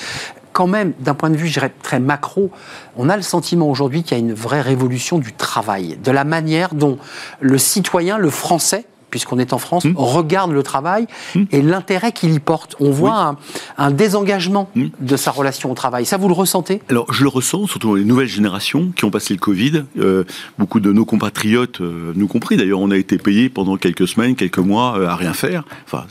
quand 0.56 0.66
même, 0.66 0.94
d'un 1.00 1.12
point 1.12 1.28
de 1.28 1.36
vue, 1.36 1.48
je 1.48 1.52
dirais, 1.52 1.70
très 1.82 2.00
macro, 2.00 2.50
on 2.96 3.10
a 3.10 3.16
le 3.16 3.22
sentiment 3.22 3.68
aujourd'hui 3.68 4.02
qu'il 4.02 4.16
y 4.16 4.20
a 4.20 4.24
une 4.24 4.32
vraie 4.32 4.62
révolution 4.62 5.18
du 5.18 5.34
travail, 5.34 5.98
de 6.02 6.10
la 6.10 6.24
manière 6.24 6.74
dont 6.74 6.96
le 7.40 7.58
citoyen, 7.58 8.16
le 8.16 8.30
français, 8.30 8.86
puisqu'on 9.16 9.38
est 9.38 9.54
en 9.54 9.58
France, 9.58 9.86
hmm. 9.86 9.94
regarde 9.96 10.52
le 10.52 10.62
travail 10.62 11.06
hmm. 11.34 11.44
et 11.50 11.62
l'intérêt 11.62 12.12
qu'il 12.12 12.34
y 12.34 12.38
porte. 12.38 12.76
On 12.80 12.90
voit 12.90 13.38
un, 13.78 13.90
désengagement 13.90 14.68
hmm. 14.74 14.88
de 15.00 15.16
sa 15.16 15.30
relation 15.30 15.70
au 15.72 15.74
travail. 15.74 16.04
Ça, 16.04 16.18
vous 16.18 16.28
le 16.28 16.34
ressentez? 16.34 16.82
Alors, 16.90 17.10
je 17.14 17.22
le 17.22 17.30
ressens, 17.30 17.66
surtout 17.66 17.88
dans 17.88 17.94
les 17.94 18.04
nouvelles 18.04 18.28
générations 18.28 18.92
qui 18.94 19.06
ont 19.06 19.10
passé 19.10 19.32
le 19.32 19.40
Covid. 19.40 19.84
Euh, 19.98 20.24
beaucoup 20.58 20.80
de 20.80 20.92
nos 20.92 21.06
compatriotes, 21.06 21.80
euh, 21.80 22.12
nous 22.14 22.26
compris 22.26 22.58
d'ailleurs, 22.58 22.80
on 22.80 22.90
a 22.90 22.96
été 22.98 23.16
payés 23.16 23.48
pendant 23.48 23.78
quelques 23.78 24.06
semaines, 24.06 24.36
quelques 24.36 24.58
mois 24.58 24.98
euh, 24.98 25.08
à 25.08 25.16
rien 25.16 25.32
faire. 25.32 25.64
Enfin, 25.86 26.04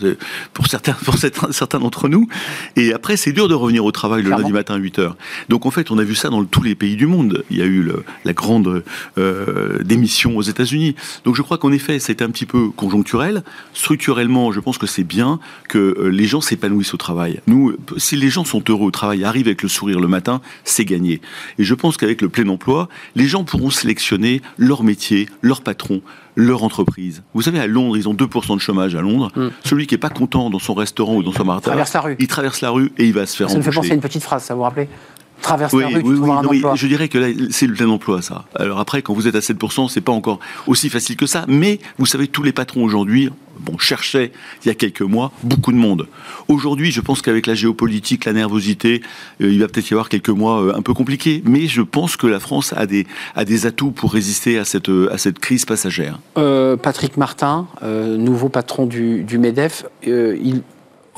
pour 0.53 0.65
certains, 0.65 0.93
pour 1.05 1.15
certains 1.19 1.77
d'entre 1.79 2.09
nous. 2.09 2.27
Et 2.75 2.91
après, 2.91 3.17
c'est 3.17 3.33
dur 3.33 3.47
de 3.47 3.53
revenir 3.53 3.85
au 3.85 3.91
travail 3.91 4.23
le 4.23 4.31
lundi 4.31 4.51
matin 4.51 4.73
à 4.73 4.77
8 4.77 4.97
heures. 4.97 5.15
Donc, 5.49 5.67
en 5.67 5.71
fait, 5.71 5.91
on 5.91 5.99
a 5.99 6.03
vu 6.03 6.15
ça 6.15 6.29
dans 6.29 6.43
tous 6.43 6.63
les 6.63 6.73
pays 6.73 6.95
du 6.95 7.05
monde. 7.05 7.43
Il 7.51 7.57
y 7.57 7.61
a 7.61 7.65
eu 7.65 7.87
la 8.23 8.33
grande 8.33 8.83
démission 9.83 10.35
aux 10.37 10.41
États-Unis. 10.41 10.95
Donc, 11.23 11.35
je 11.35 11.43
crois 11.43 11.59
qu'en 11.59 11.71
effet, 11.71 11.99
c'était 11.99 12.23
un 12.23 12.31
petit 12.31 12.47
peu 12.47 12.69
conjoncturel. 12.95 13.43
Structurellement, 13.73 14.51
je 14.51 14.60
pense 14.60 14.77
que 14.77 14.88
c'est 14.88 15.03
bien 15.03 15.39
que 15.67 15.77
euh, 15.77 16.08
les 16.08 16.25
gens 16.25 16.41
s'épanouissent 16.41 16.93
au 16.93 16.97
travail. 16.97 17.41
Nous, 17.47 17.75
si 17.97 18.15
les 18.15 18.29
gens 18.29 18.45
sont 18.45 18.63
heureux 18.69 18.88
au 18.88 18.91
travail, 18.91 19.23
arrivent 19.23 19.47
avec 19.47 19.63
le 19.63 19.69
sourire 19.69 19.99
le 19.99 20.08
matin, 20.08 20.41
c'est 20.63 20.86
gagné. 20.86 21.21
Et 21.60 21.63
je 21.63 21.73
pense 21.73 21.97
qu'avec 21.97 22.21
le 22.21 22.29
plein 22.29 22.47
emploi, 22.47 22.88
les 23.15 23.25
gens 23.25 23.43
pourront 23.43 23.69
sélectionner 23.69 24.41
leur 24.58 24.84
métier, 24.84 25.27
leur 25.41 25.62
patron, 25.62 26.01
leur 26.36 26.63
entreprise. 26.63 27.23
Vous 27.34 27.41
savez, 27.41 27.60
à 27.60 27.67
Londres, 27.67 27.97
ils 27.97 28.08
ont 28.08 28.13
2% 28.13 28.55
de 28.55 28.62
chômage 28.62 28.95
à 28.95 29.01
Londres. 29.01 29.31
Mm. 29.36 29.47
Celui 29.63 29.88
qui 29.88 29.95
est 29.95 29.99
pas 29.99 30.10
content 30.10 30.49
dans 30.49 30.60
son 30.60 30.73
restaurant 30.73 31.15
ou 31.15 31.23
dans 31.23 31.31
son 31.31 31.45
martin, 31.45 31.71
il 32.19 32.27
traverse 32.27 32.62
la 32.62 32.69
rue 32.69 32.91
et 32.97 33.05
il 33.05 33.13
va 33.13 33.25
se 33.25 33.36
faire 33.36 33.49
Ça 33.49 33.58
me 33.58 33.62
fait 33.62 33.71
penser 33.71 33.91
à 33.91 33.95
une 33.95 34.01
petite 34.01 34.23
phrase, 34.23 34.43
ça 34.43 34.55
vous 34.55 34.62
rappelez? 34.62 34.88
Traverse 35.45 35.73
la 35.73 35.88
rue, 35.88 36.01
oui, 36.03 36.19
oui, 36.49 36.63
je 36.75 36.88
dirais 36.88 37.08
que 37.08 37.51
c'est 37.51 37.67
le 37.67 37.73
plein 37.73 37.88
emploi, 37.88 38.21
ça. 38.21 38.45
Alors 38.55 38.79
après, 38.79 39.01
quand 39.01 39.13
vous 39.13 39.27
êtes 39.27 39.36
à 39.36 39.39
7%, 39.39 39.89
c'est 39.89 40.01
pas 40.01 40.12
encore 40.12 40.39
aussi 40.67 40.89
facile 40.89 41.15
que 41.15 41.27
ça. 41.27 41.45
Mais 41.47 41.79
vous 41.97 42.05
savez, 42.05 42.27
tous 42.27 42.43
les 42.43 42.51
patrons 42.51 42.84
aujourd'hui, 42.84 43.29
bon, 43.60 43.77
cherchaient 43.77 44.31
il 44.63 44.67
y 44.67 44.71
a 44.71 44.73
quelques 44.73 45.01
mois 45.01 45.31
beaucoup 45.43 45.71
de 45.71 45.77
monde. 45.77 46.08
Aujourd'hui, 46.47 46.91
je 46.91 47.01
pense 47.01 47.21
qu'avec 47.21 47.45
la 47.47 47.55
géopolitique, 47.55 48.25
la 48.25 48.34
nervosité, 48.34 49.01
euh, 49.41 49.51
il 49.51 49.60
va 49.60 49.67
peut-être 49.67 49.89
y 49.89 49.93
avoir 49.93 50.10
quelques 50.10 50.29
mois 50.29 50.62
euh, 50.62 50.75
un 50.75 50.81
peu 50.81 50.93
compliqués. 50.93 51.43
Mais 51.45 51.67
je 51.67 51.81
pense 51.81 52.17
que 52.17 52.27
la 52.27 52.39
France 52.39 52.73
a 52.75 52.86
des, 52.86 53.05
a 53.36 53.45
des 53.45 53.65
atouts 53.65 53.91
pour 53.91 54.13
résister 54.13 54.58
à 54.58 54.65
cette, 54.65 54.89
à 55.12 55.17
cette 55.17 55.39
crise 55.39 55.65
passagère. 55.65 56.19
Euh, 56.38 56.75
Patrick 56.75 57.17
Martin, 57.17 57.67
nouveau 57.84 58.49
patron 58.49 58.86
du, 58.88 59.23
du 59.23 59.38
MEDEF, 59.38 59.86
il, 60.03 60.62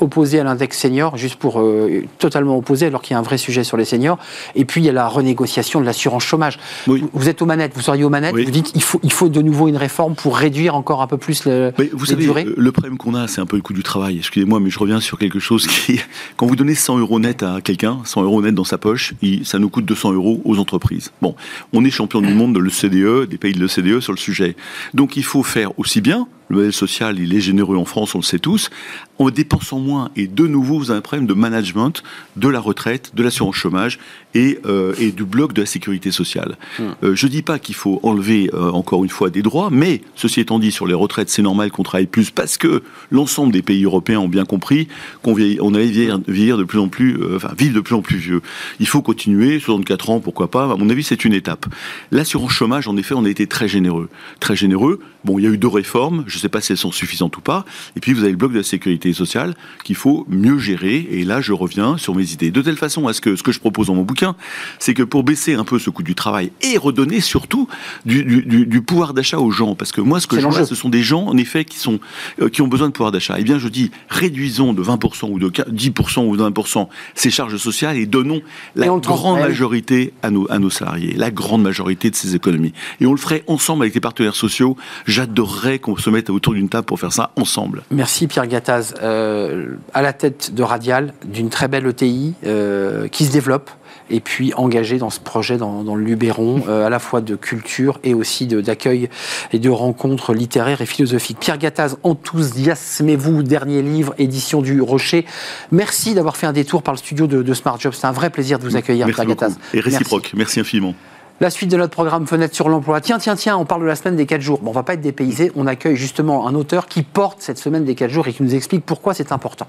opposé 0.00 0.40
à 0.40 0.44
l'index 0.44 0.78
senior, 0.78 1.16
juste 1.16 1.36
pour 1.36 1.60
euh, 1.60 2.04
totalement 2.18 2.56
opposé, 2.56 2.86
alors 2.86 3.02
qu'il 3.02 3.14
y 3.14 3.16
a 3.16 3.18
un 3.18 3.22
vrai 3.22 3.38
sujet 3.38 3.64
sur 3.64 3.76
les 3.76 3.84
seniors. 3.84 4.18
Et 4.54 4.64
puis 4.64 4.80
il 4.80 4.84
y 4.84 4.88
a 4.88 4.92
la 4.92 5.08
renégociation 5.08 5.80
de 5.80 5.86
l'assurance 5.86 6.24
chômage. 6.24 6.58
Vous 6.86 7.28
êtes 7.28 7.42
aux 7.42 7.46
manettes, 7.46 7.72
vous 7.74 7.82
seriez 7.82 8.04
aux 8.04 8.10
manettes, 8.10 8.34
vous 8.34 8.50
dites 8.50 8.72
il 8.74 8.82
faut, 8.82 9.00
il 9.02 9.12
faut 9.12 9.28
de 9.28 9.42
nouveau 9.42 9.68
une 9.68 9.76
réforme 9.76 10.14
pour 10.14 10.36
réduire 10.36 10.74
encore 10.74 11.02
un 11.02 11.06
peu 11.06 11.16
plus 11.16 11.44
le, 11.44 11.72
vous 11.92 12.06
savez, 12.06 12.26
Le 12.56 12.72
problème 12.72 12.98
qu'on 12.98 13.14
a, 13.14 13.28
c'est 13.28 13.40
un 13.40 13.46
peu 13.46 13.56
le 13.56 13.62
coût 13.62 13.72
du 13.72 13.82
travail. 13.82 14.18
Excusez-moi, 14.18 14.60
mais 14.60 14.70
je 14.70 14.78
reviens 14.78 15.00
sur 15.00 15.18
quelque 15.18 15.38
chose 15.38 15.66
qui, 15.68 16.00
quand 16.36 16.46
vous 16.46 16.56
donnez 16.56 16.74
100 16.74 16.98
euros 16.98 17.18
net 17.20 17.42
à 17.42 17.60
quelqu'un, 17.62 17.98
100 18.04 18.22
euros 18.22 18.42
net 18.42 18.54
dans 18.54 18.64
sa 18.64 18.78
poche, 18.78 19.14
ça 19.44 19.58
nous 19.58 19.68
coûte 19.68 19.84
200 19.84 20.12
euros 20.12 20.40
aux 20.44 20.58
entreprises. 20.58 21.12
Bon, 21.22 21.34
on 21.72 21.84
est 21.84 21.90
champion 21.90 22.20
du 22.20 22.34
monde 22.34 22.54
de 22.54 22.60
l'OCDE, 22.60 23.28
des 23.28 23.38
pays 23.38 23.52
de 23.52 23.60
l'OCDE 23.60 24.00
sur 24.00 24.12
le 24.12 24.18
sujet. 24.18 24.56
Donc 24.94 25.16
il 25.16 25.24
faut 25.24 25.42
faire 25.42 25.78
aussi 25.78 26.00
bien 26.00 26.28
le 26.48 26.56
modèle 26.56 26.72
social, 26.72 27.18
il 27.18 27.34
est 27.34 27.40
généreux 27.40 27.76
en 27.76 27.84
France, 27.84 28.14
on 28.14 28.18
le 28.18 28.24
sait 28.24 28.38
tous, 28.38 28.70
en 29.18 29.30
dépensant 29.30 29.78
moins. 29.78 30.10
Et 30.16 30.26
de 30.26 30.46
nouveau, 30.46 30.78
vous 30.78 30.90
avez 30.90 30.98
un 30.98 31.02
problème 31.02 31.26
de 31.26 31.34
management 31.34 32.02
de 32.36 32.48
la 32.48 32.60
retraite, 32.60 33.12
de 33.14 33.22
l'assurance 33.22 33.56
chômage 33.56 33.98
et, 34.34 34.58
euh, 34.66 34.94
et, 34.98 35.12
du 35.12 35.24
bloc 35.24 35.52
de 35.52 35.62
la 35.62 35.66
sécurité 35.66 36.10
sociale. 36.10 36.56
Hmm. 36.78 36.82
Euh, 37.02 37.14
je 37.14 37.26
ne 37.26 37.30
dis 37.30 37.42
pas 37.42 37.58
qu'il 37.58 37.74
faut 37.74 38.00
enlever, 38.02 38.50
euh, 38.54 38.70
encore 38.70 39.04
une 39.04 39.10
fois, 39.10 39.30
des 39.30 39.42
droits, 39.42 39.68
mais 39.70 40.02
ceci 40.14 40.40
étant 40.40 40.58
dit, 40.58 40.72
sur 40.72 40.86
les 40.86 40.94
retraites, 40.94 41.30
c'est 41.30 41.42
normal 41.42 41.70
qu'on 41.70 41.82
travaille 41.82 42.06
plus 42.06 42.30
parce 42.30 42.56
que 42.56 42.82
l'ensemble 43.10 43.52
des 43.52 43.62
pays 43.62 43.84
européens 43.84 44.20
ont 44.20 44.28
bien 44.28 44.44
compris 44.44 44.88
qu'on 45.22 45.32
on 45.60 45.74
allait 45.74 45.86
vieillir, 45.86 46.20
vieillir, 46.26 46.58
de 46.58 46.64
plus 46.64 46.78
en 46.78 46.88
plus, 46.88 47.18
enfin, 47.34 47.50
vivre 47.58 47.74
de 47.74 47.80
plus 47.80 47.94
en 47.94 48.02
plus 48.02 48.16
vieux. 48.16 48.42
Il 48.80 48.86
faut 48.86 49.02
continuer, 49.02 49.58
64 49.60 50.10
ans, 50.10 50.20
pourquoi 50.20 50.50
pas. 50.50 50.64
À 50.64 50.76
mon 50.76 50.88
avis, 50.90 51.02
c'est 51.02 51.24
une 51.24 51.32
étape. 51.32 51.66
L'assurance 52.10 52.52
chômage, 52.52 52.88
en 52.88 52.96
effet, 52.96 53.14
on 53.14 53.24
a 53.24 53.30
été 53.30 53.46
très 53.46 53.68
généreux. 53.68 54.08
Très 54.40 54.56
généreux. 54.56 55.00
Bon, 55.24 55.38
il 55.38 55.44
y 55.44 55.46
a 55.46 55.50
eu 55.50 55.58
deux 55.58 55.68
réformes. 55.68 56.24
Je 56.26 56.36
ne 56.36 56.40
sais 56.40 56.48
pas 56.48 56.60
si 56.60 56.72
elles 56.72 56.78
sont 56.78 56.92
suffisantes 56.92 57.36
ou 57.36 57.40
pas. 57.40 57.64
Et 57.96 58.00
puis, 58.00 58.12
vous 58.12 58.22
avez 58.22 58.30
le 58.30 58.36
bloc 58.36 58.52
de 58.52 58.58
la 58.58 58.62
sécurité 58.62 59.12
sociale 59.12 59.54
qu'il 59.84 59.96
faut 59.96 60.26
mieux 60.28 60.58
gérer. 60.58 61.08
Et 61.10 61.24
là, 61.24 61.40
je 61.40 61.52
reviens 61.52 61.98
sur 61.98 62.14
mes 62.14 62.32
idées. 62.32 62.50
De 62.50 62.62
telle 62.62 62.76
façon 62.76 63.08
à 63.08 63.12
ce 63.12 63.20
que 63.20 63.36
ce 63.36 63.42
que 63.42 63.52
je 63.52 63.60
propose 63.60 63.88
dans 63.88 63.94
mon 63.94 64.02
bouquin, 64.02 64.36
c'est 64.78 64.94
que 64.94 65.02
pour 65.02 65.24
baisser 65.24 65.54
un 65.54 65.64
peu 65.64 65.78
ce 65.78 65.90
coût 65.90 66.02
du 66.02 66.14
travail 66.14 66.52
et 66.62 66.76
redonner 66.78 67.20
surtout 67.20 67.68
du, 68.04 68.82
pouvoir 68.86 69.14
d'achat 69.14 69.38
aux 69.38 69.50
gens, 69.50 69.74
parce 69.74 69.92
que 69.92 70.00
moi, 70.00 70.20
ce 70.20 70.26
que 70.26 70.40
je 70.40 70.46
vois, 70.46 70.64
ce 70.64 70.74
sont 70.74 70.88
des 70.88 71.02
gens, 71.02 71.26
en 71.26 71.36
effet, 71.36 71.64
qui, 71.64 71.78
sont, 71.78 71.98
euh, 72.40 72.48
qui 72.48 72.62
ont 72.62 72.68
besoin 72.68 72.88
de 72.88 72.92
pouvoir 72.92 73.12
d'achat. 73.12 73.36
Eh 73.38 73.44
bien, 73.44 73.58
je 73.58 73.68
dis, 73.68 73.90
réduisons 74.08 74.72
de 74.72 74.82
20% 74.82 75.30
ou 75.30 75.38
de 75.38 75.48
10% 75.48 76.26
ou 76.26 76.36
de 76.36 76.42
20% 76.42 76.88
ces 77.14 77.30
charges 77.30 77.56
sociales 77.56 77.96
et 77.96 78.06
donnons 78.06 78.40
la 78.76 78.86
grande 78.86 79.40
majorité 79.40 80.12
à 80.22 80.30
nos, 80.30 80.50
à 80.50 80.58
nos 80.58 80.70
salariés, 80.70 81.14
la 81.16 81.30
grande 81.30 81.62
majorité 81.62 82.10
de 82.10 82.14
ces 82.14 82.34
économies. 82.34 82.72
Et 83.00 83.06
on 83.06 83.12
le 83.12 83.18
ferait 83.18 83.44
ensemble 83.46 83.82
avec 83.82 83.94
les 83.94 84.00
partenaires 84.00 84.36
sociaux. 84.36 84.76
J'adorerais 85.08 85.78
qu'on 85.78 85.96
se 85.96 86.10
mette 86.10 86.28
autour 86.28 86.52
d'une 86.52 86.68
table 86.68 86.84
pour 86.84 87.00
faire 87.00 87.14
ça 87.14 87.30
ensemble. 87.36 87.82
Merci 87.90 88.26
Pierre 88.26 88.46
Gattaz. 88.46 88.94
Euh, 89.02 89.76
à 89.94 90.02
la 90.02 90.12
tête 90.12 90.54
de 90.54 90.62
Radial, 90.62 91.14
d'une 91.24 91.48
très 91.48 91.66
belle 91.66 91.86
ETI 91.86 92.34
euh, 92.44 93.08
qui 93.08 93.24
se 93.24 93.32
développe 93.32 93.70
et 94.10 94.20
puis 94.20 94.52
engagé 94.54 94.98
dans 94.98 95.08
ce 95.08 95.18
projet 95.18 95.56
dans, 95.56 95.82
le 95.94 96.04
Luberon, 96.04 96.62
euh, 96.68 96.86
à 96.86 96.90
la 96.90 96.98
fois 96.98 97.22
de 97.22 97.36
culture 97.36 97.98
et 98.04 98.12
aussi 98.12 98.46
d'accueil 98.46 99.08
et 99.52 99.58
de 99.58 99.70
rencontres 99.70 100.34
littéraires 100.34 100.82
et 100.82 100.86
philosophiques. 100.86 101.38
Pierre 101.40 101.58
Gattaz, 101.58 101.96
Enthousiasmez-vous, 102.02 103.42
dernier 103.42 103.80
livre, 103.80 104.14
édition 104.18 104.60
du 104.60 104.82
Rocher. 104.82 105.24
Merci 105.72 106.12
d'avoir 106.12 106.36
fait 106.36 106.46
un 106.46 106.52
détour 106.52 106.82
par 106.82 106.92
le 106.92 106.98
studio 106.98 107.26
de, 107.26 107.54
Smart 107.54 107.80
Job. 107.80 107.94
C'est 107.94 108.06
un 108.06 108.12
vrai 108.12 108.28
plaisir 108.28 108.58
de 108.58 108.64
vous 108.64 108.76
accueillir, 108.76 109.06
Pierre 109.06 109.26
Gattaz. 109.26 109.56
Et 109.72 109.80
réciproque. 109.80 110.32
Merci, 110.36 110.60
infiniment. 110.60 110.94
La 111.40 111.50
suite 111.50 111.70
de 111.70 111.76
notre 111.76 111.92
programme 111.92 112.26
Fenêtre 112.26 112.56
sur 112.56 112.68
l'emploi. 112.68 113.00
Tiens, 113.00 113.20
tiens, 113.20 113.36
tiens, 113.36 113.56
on 113.56 113.64
parle 113.64 113.82
de 113.82 113.86
la 113.86 113.94
semaine 113.94 114.16
des 114.16 114.26
4 114.26 114.40
jours. 114.40 114.58
Bon, 114.60 114.70
on 114.70 114.74
va 114.74 114.82
pas 114.82 114.94
être 114.94 115.00
dépaysé. 115.00 115.52
On 115.54 115.68
accueille 115.68 115.94
justement 115.94 116.48
un 116.48 116.54
auteur 116.56 116.86
qui 116.86 117.04
porte 117.04 117.40
cette 117.42 117.58
semaine 117.58 117.84
des 117.84 117.94
4 117.94 118.10
jours 118.10 118.26
et 118.26 118.32
qui 118.32 118.42
nous 118.42 118.56
explique 118.56 118.84
pourquoi 118.84 119.14
c'est 119.14 119.30
important. 119.30 119.68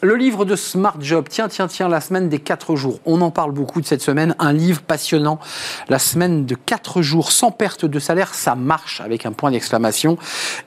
Le 0.00 0.14
livre 0.14 0.44
de 0.44 0.54
Smart 0.54 0.94
Job, 1.00 1.26
tiens, 1.28 1.48
tiens, 1.48 1.66
tiens, 1.66 1.88
la 1.88 2.00
semaine 2.00 2.28
des 2.28 2.38
4 2.38 2.76
jours. 2.76 3.00
On 3.04 3.20
en 3.20 3.32
parle 3.32 3.50
beaucoup 3.50 3.80
de 3.80 3.86
cette 3.86 4.00
semaine. 4.00 4.36
Un 4.38 4.52
livre 4.52 4.80
passionnant. 4.80 5.40
La 5.88 5.98
semaine 5.98 6.46
de 6.46 6.54
4 6.54 7.02
jours 7.02 7.32
sans 7.32 7.50
perte 7.50 7.84
de 7.84 7.98
salaire, 7.98 8.32
ça 8.32 8.54
marche 8.54 9.00
avec 9.00 9.26
un 9.26 9.32
point 9.32 9.50
d'exclamation. 9.50 10.16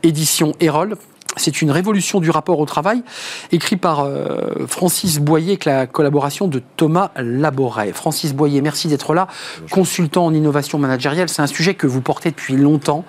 Édition 0.03 0.51
Erol. 0.59 0.97
C'est 1.37 1.61
une 1.61 1.71
révolution 1.71 2.19
du 2.19 2.29
rapport 2.29 2.59
au 2.59 2.65
travail, 2.65 3.03
écrit 3.53 3.77
par 3.77 4.01
euh, 4.01 4.65
Francis 4.67 5.19
Boyer 5.19 5.51
avec 5.51 5.65
la 5.65 5.87
collaboration 5.87 6.47
de 6.47 6.61
Thomas 6.75 7.11
Laboret. 7.15 7.93
Francis 7.93 8.33
Boyer, 8.33 8.61
merci 8.61 8.89
d'être 8.89 9.13
là. 9.13 9.27
Consultant 9.69 10.25
en 10.25 10.33
innovation 10.33 10.77
managériale, 10.77 11.29
c'est 11.29 11.41
un 11.41 11.47
sujet 11.47 11.73
que 11.73 11.87
vous 11.87 12.01
portez 12.01 12.31
depuis 12.31 12.57
longtemps. 12.57 13.05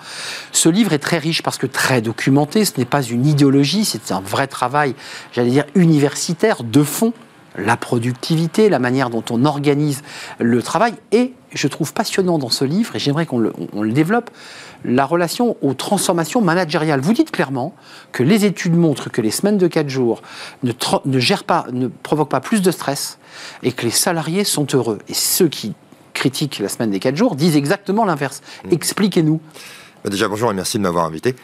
Ce 0.53 0.69
livre 0.69 0.93
est 0.93 1.01
très 1.01 1.19
riche 1.19 1.43
parce 1.43 1.59
que 1.59 1.67
très 1.67 2.01
documenté. 2.01 2.65
Ce 2.65 2.73
n'est 2.79 2.85
pas 2.85 3.03
une 3.03 3.27
idéologie, 3.27 3.85
c'est 3.85 4.13
un 4.13 4.21
vrai 4.21 4.47
travail, 4.47 4.95
j'allais 5.33 5.51
dire 5.51 5.65
universitaire, 5.75 6.63
de 6.63 6.83
fond. 6.85 7.13
La 7.59 7.77
productivité, 7.77 8.71
la 8.71 8.79
manière 8.79 9.11
dont 9.11 9.25
on 9.31 9.45
organise 9.45 10.03
le 10.39 10.63
travail. 10.63 10.95
Et 11.11 11.35
je 11.53 11.69
trouve 11.69 11.93
passionnant 11.93 12.39
dans 12.39 12.49
ce 12.49 12.65
livre, 12.65 12.97
et 12.97 12.99
j'aimerais 12.99 13.27
qu'on 13.27 13.39
le, 13.39 13.53
le 13.79 13.93
développe, 13.93 14.31
la 14.85 15.05
relation 15.05 15.57
aux 15.63 15.75
transformations 15.75 16.41
managériales. 16.41 17.01
Vous 17.01 17.13
dites 17.13 17.31
clairement 17.31 17.75
que 18.13 18.23
les 18.23 18.45
études 18.45 18.75
montrent 18.75 19.11
que 19.11 19.21
les 19.21 19.31
semaines 19.31 19.59
de 19.59 19.67
4 19.67 19.89
jours 19.89 20.23
ne, 20.63 20.73
ne 21.05 21.19
gèrent 21.19 21.45
pas, 21.45 21.67
ne 21.73 21.89
provoquent 21.89 22.31
pas 22.31 22.41
plus 22.41 22.63
de 22.63 22.71
stress 22.71 23.19
et 23.63 23.73
que 23.73 23.85
les 23.85 23.91
salariés 23.91 24.45
sont 24.45 24.67
heureux. 24.75 24.99
Et 25.09 25.15
ceux 25.15 25.49
qui 25.49 25.75
critiquent 26.15 26.59
la 26.59 26.69
semaine 26.69 26.91
des 26.91 27.01
4 27.01 27.17
jours 27.17 27.37
disent 27.37 27.57
exactement 27.57 28.05
l'inverse. 28.05 28.43
Mmh. 28.65 28.73
Expliquez-nous. 28.73 29.41
Bah, 30.05 30.11
déjà, 30.11 30.29
bonjour 30.29 30.51
et 30.51 30.55
merci 30.55 30.79
de 30.79 30.83
m'avoir 30.83 31.05
invité. 31.05 31.37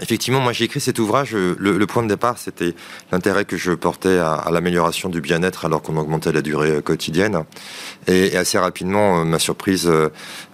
Effectivement, 0.00 0.40
moi 0.40 0.52
j'ai 0.52 0.64
écrit 0.64 0.80
cet 0.80 0.98
ouvrage. 0.98 1.34
Euh, 1.34 1.54
le, 1.58 1.86
point 1.86 2.02
de 2.02 2.08
départ, 2.08 2.38
c'était 2.38 2.74
l'intérêt 3.10 3.44
que 3.44 3.56
je 3.56 3.72
portais 3.72 4.18
à, 4.18 4.48
l'amélioration 4.50 5.10
du 5.10 5.20
bien-être 5.20 5.66
alors 5.66 5.82
qu'on 5.82 5.96
augmentait 5.96 6.32
la 6.32 6.40
durée 6.40 6.70
euh, 6.70 6.80
quotidienne. 6.80 7.44
Et, 8.06 8.34
assez 8.36 8.58
rapidement, 8.58 9.20
euh, 9.20 9.24
ma 9.24 9.38
surprise 9.38 9.90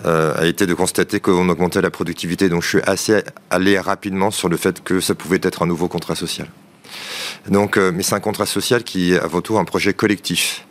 a 0.05 0.47
été 0.47 0.67
de 0.67 0.75
constater 0.75 1.21
qu'on 1.21 1.49
augmentait 1.49 1.81
la 1.81 1.91
productivité. 1.91 2.49
Donc 2.49 2.63
je 2.63 2.69
suis 2.69 2.83
assez 2.83 3.23
allé 3.51 3.79
rapidement 3.79 4.31
sur 4.31 4.49
le 4.49 4.57
fait 4.57 4.83
que 4.83 5.01
ça 5.01 5.15
pouvait 5.15 5.41
être 5.43 5.63
un 5.63 5.67
nouveau 5.67 5.89
contrat 5.89 6.15
social. 6.15 6.49
Donc, 7.49 7.77
mais 7.77 8.03
c'est 8.03 8.15
un 8.15 8.21
contrat 8.21 8.47
social 8.47 8.83
qui 8.83 9.13
est 9.13 9.19
avant 9.19 9.41
tout 9.41 9.59
un 9.59 9.65
projet 9.65 9.93
collectif. 9.93 10.67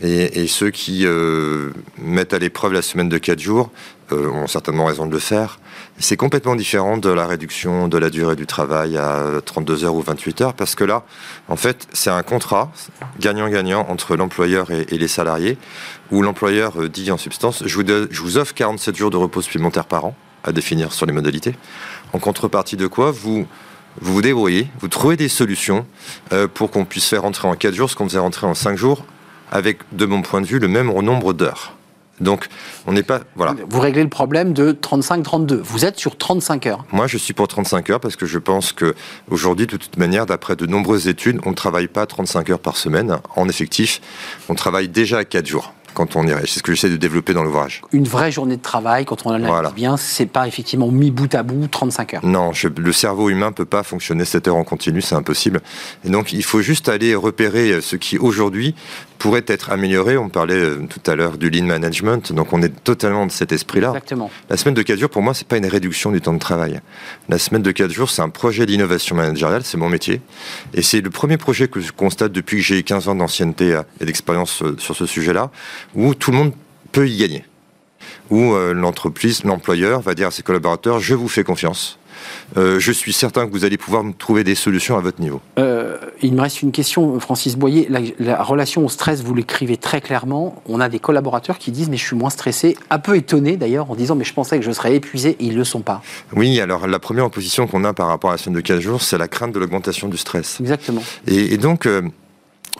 Et, 0.00 0.46
ceux 0.46 0.70
qui 0.70 1.06
mettent 1.98 2.34
à 2.34 2.38
l'épreuve 2.38 2.72
la 2.72 2.82
semaine 2.82 3.08
de 3.08 3.18
4 3.18 3.38
jours 3.38 3.70
ont 4.12 4.46
certainement 4.46 4.86
raison 4.86 5.06
de 5.06 5.12
le 5.12 5.18
faire. 5.18 5.58
C'est 5.98 6.16
complètement 6.16 6.56
différent 6.56 6.96
de 6.96 7.10
la 7.10 7.26
réduction 7.26 7.88
de 7.88 7.98
la 7.98 8.10
durée 8.10 8.36
du 8.36 8.46
travail 8.46 8.96
à 8.96 9.40
32 9.44 9.84
heures 9.84 9.94
ou 9.94 10.02
28 10.02 10.40
heures, 10.40 10.54
parce 10.54 10.74
que 10.74 10.84
là, 10.84 11.04
en 11.48 11.56
fait, 11.56 11.88
c'est 11.92 12.10
un 12.10 12.22
contrat 12.22 12.70
gagnant-gagnant 13.20 13.86
entre 13.88 14.16
l'employeur 14.16 14.70
et, 14.70 14.84
les 14.98 15.08
salariés, 15.08 15.58
où 16.10 16.22
l'employeur 16.22 16.80
euh, 16.80 16.88
dit 16.88 17.10
en 17.10 17.18
substance, 17.18 17.62
je 17.66 17.74
vous, 17.74 17.84
je 18.10 18.22
vous 18.22 18.38
offre 18.38 18.54
47 18.54 18.96
jours 18.96 19.10
de 19.10 19.16
repos 19.16 19.42
supplémentaires 19.42 19.86
par 19.86 20.04
an, 20.04 20.14
à 20.44 20.52
définir 20.52 20.92
sur 20.92 21.06
les 21.06 21.12
modalités, 21.12 21.54
en 22.12 22.18
contrepartie 22.18 22.76
de 22.76 22.86
quoi 22.86 23.10
vous 23.10 23.46
vous 24.00 24.14
vous 24.14 24.22
débrouillez, 24.22 24.68
vous 24.80 24.88
trouvez 24.88 25.16
des 25.16 25.28
solutions 25.28 25.84
euh, 26.32 26.46
pour 26.46 26.70
qu'on 26.70 26.84
puisse 26.84 27.08
faire 27.08 27.22
rentrer 27.22 27.48
en 27.48 27.56
4 27.56 27.74
jours 27.74 27.90
ce 27.90 27.96
qu'on 27.96 28.08
faisait 28.08 28.20
rentrer 28.20 28.46
en 28.46 28.54
5 28.54 28.76
jours, 28.76 29.04
avec, 29.50 29.78
de 29.92 30.06
mon 30.06 30.22
point 30.22 30.40
de 30.40 30.46
vue, 30.46 30.58
le 30.58 30.68
même 30.68 30.86
nombre 30.86 31.32
d'heures. 31.32 31.77
Donc, 32.20 32.46
on 32.86 32.92
n'est 32.92 33.02
pas. 33.02 33.20
Voilà. 33.36 33.54
Vous 33.68 33.80
réglez 33.80 34.02
le 34.02 34.08
problème 34.08 34.52
de 34.52 34.72
35-32. 34.72 35.54
Vous 35.56 35.84
êtes 35.84 35.98
sur 35.98 36.16
35 36.16 36.66
heures. 36.66 36.84
Moi, 36.92 37.06
je 37.06 37.18
suis 37.18 37.34
pour 37.34 37.48
35 37.48 37.90
heures 37.90 38.00
parce 38.00 38.16
que 38.16 38.26
je 38.26 38.38
pense 38.38 38.72
que 38.72 38.94
aujourd'hui, 39.30 39.66
de 39.66 39.76
toute 39.76 39.96
manière, 39.96 40.26
d'après 40.26 40.56
de 40.56 40.66
nombreuses 40.66 41.08
études, 41.08 41.40
on 41.44 41.50
ne 41.50 41.54
travaille 41.54 41.88
pas 41.88 42.06
35 42.06 42.50
heures 42.50 42.58
par 42.58 42.76
semaine 42.76 43.18
en 43.36 43.48
effectif. 43.48 44.00
On 44.48 44.54
travaille 44.54 44.88
déjà 44.88 45.18
à 45.18 45.24
4 45.24 45.46
jours 45.46 45.72
quand 45.98 46.14
on 46.14 46.26
irait. 46.26 46.42
C'est 46.46 46.60
ce 46.60 46.62
que 46.62 46.72
j'essaie 46.72 46.90
de 46.90 46.96
développer 46.96 47.34
dans 47.34 47.42
l'ouvrage. 47.42 47.82
Une 47.92 48.06
vraie 48.06 48.30
journée 48.30 48.56
de 48.56 48.62
travail, 48.62 49.04
quand 49.04 49.26
on 49.26 49.30
analyse 49.30 49.48
voilà. 49.48 49.70
bien, 49.70 49.96
c'est 49.96 50.26
pas 50.26 50.46
effectivement 50.46 50.88
mis 50.88 51.10
bout 51.10 51.34
à 51.34 51.42
bout 51.42 51.66
35 51.66 52.14
heures. 52.14 52.24
Non, 52.24 52.52
le 52.76 52.92
cerveau 52.92 53.30
humain 53.30 53.50
peut 53.50 53.64
pas 53.64 53.82
fonctionner 53.82 54.24
7 54.24 54.46
heures 54.48 54.56
en 54.56 54.64
continu, 54.64 55.02
c'est 55.02 55.16
impossible. 55.16 55.60
Et 56.04 56.10
donc, 56.10 56.32
il 56.32 56.44
faut 56.44 56.62
juste 56.62 56.88
aller 56.88 57.16
repérer 57.16 57.80
ce 57.80 57.96
qui 57.96 58.16
aujourd'hui 58.16 58.76
pourrait 59.18 59.44
être 59.46 59.70
amélioré. 59.70 60.16
On 60.16 60.28
parlait 60.28 60.54
euh, 60.54 60.86
tout 60.88 61.10
à 61.10 61.16
l'heure 61.16 61.36
du 61.38 61.50
lean 61.50 61.64
management, 61.64 62.32
donc 62.32 62.52
on 62.52 62.62
est 62.62 62.72
totalement 62.84 63.26
de 63.26 63.32
cet 63.32 63.52
esprit-là. 63.52 63.88
Exactement. 63.88 64.30
La 64.48 64.56
semaine 64.56 64.74
de 64.74 64.82
4 64.82 64.98
jours, 64.98 65.10
pour 65.10 65.22
moi, 65.22 65.34
c'est 65.34 65.46
pas 65.46 65.56
une 65.56 65.66
réduction 65.66 66.10
du 66.10 66.20
temps 66.20 66.32
de 66.32 66.38
travail. 66.38 66.80
La 67.28 67.38
semaine 67.38 67.62
de 67.62 67.70
4 67.70 67.90
jours, 67.90 68.10
c'est 68.10 68.22
un 68.22 68.28
projet 68.28 68.66
d'innovation 68.66 69.16
managériale, 69.16 69.62
c'est 69.64 69.76
mon 69.76 69.88
métier. 69.88 70.20
Et 70.74 70.82
c'est 70.82 71.00
le 71.00 71.10
premier 71.10 71.36
projet 71.36 71.68
que 71.68 71.80
je 71.80 71.92
constate 71.92 72.32
depuis 72.32 72.58
que 72.58 72.62
j'ai 72.62 72.82
15 72.82 73.08
ans 73.08 73.14
d'ancienneté 73.14 73.80
et 74.00 74.04
d'expérience 74.04 74.62
euh, 74.62 74.76
sur 74.78 74.96
ce 74.96 75.06
sujet-là, 75.06 75.50
où 75.94 76.14
tout 76.14 76.30
le 76.30 76.38
monde 76.38 76.52
peut 76.92 77.08
y 77.08 77.16
gagner. 77.16 77.44
Où 78.30 78.52
euh, 78.54 78.72
l'entreprise, 78.72 79.44
l'employeur 79.44 80.00
va 80.00 80.14
dire 80.14 80.28
à 80.28 80.30
ses 80.30 80.42
collaborateurs, 80.42 81.00
je 81.00 81.14
vous 81.14 81.28
fais 81.28 81.44
confiance 81.44 81.98
euh, 82.56 82.78
je 82.78 82.92
suis 82.92 83.12
certain 83.12 83.46
que 83.46 83.52
vous 83.52 83.64
allez 83.64 83.76
pouvoir 83.76 84.04
trouver 84.18 84.44
des 84.44 84.54
solutions 84.54 84.96
à 84.96 85.00
votre 85.00 85.20
niveau. 85.20 85.40
Euh, 85.58 85.96
il 86.22 86.34
me 86.34 86.40
reste 86.40 86.62
une 86.62 86.72
question, 86.72 87.18
Francis 87.20 87.56
Boyer. 87.56 87.88
La, 88.18 88.42
relation 88.42 88.84
au 88.84 88.88
stress, 88.88 89.22
vous 89.22 89.34
l'écrivez 89.34 89.76
très 89.76 90.00
clairement. 90.00 90.62
On 90.66 90.80
a 90.80 90.88
des 90.88 90.98
collaborateurs 90.98 91.58
qui 91.58 91.70
disent 91.70 91.88
mais 91.88 91.96
je 91.96 92.04
suis 92.04 92.16
moins 92.16 92.30
stressé, 92.30 92.76
un 92.90 92.98
peu 92.98 93.16
étonné 93.16 93.56
d'ailleurs, 93.56 93.90
en 93.90 93.94
disant 93.94 94.14
mais 94.14 94.24
je 94.24 94.34
pensais 94.34 94.58
que 94.58 94.64
je 94.64 94.72
serais 94.72 94.94
épuisé 94.94 95.30
et 95.40 95.44
ils 95.44 95.52
ne 95.52 95.58
le 95.58 95.64
sont 95.64 95.80
pas. 95.80 96.02
Oui, 96.34 96.60
alors 96.60 96.86
la 96.86 96.98
première 96.98 97.26
opposition 97.26 97.66
qu'on 97.66 97.84
a 97.84 97.92
par 97.92 98.08
rapport 98.08 98.30
à 98.30 98.34
la 98.34 98.38
semaine 98.38 98.56
de 98.56 98.60
15 98.60 98.80
jours, 98.80 99.02
c'est 99.02 99.18
la 99.18 99.28
crainte 99.28 99.52
de 99.52 99.58
l'augmentation 99.58 100.08
du 100.08 100.16
stress. 100.16 100.60
Exactement. 100.60 101.02
Et, 101.26 101.56
donc... 101.56 101.86
Euh, 101.86 102.02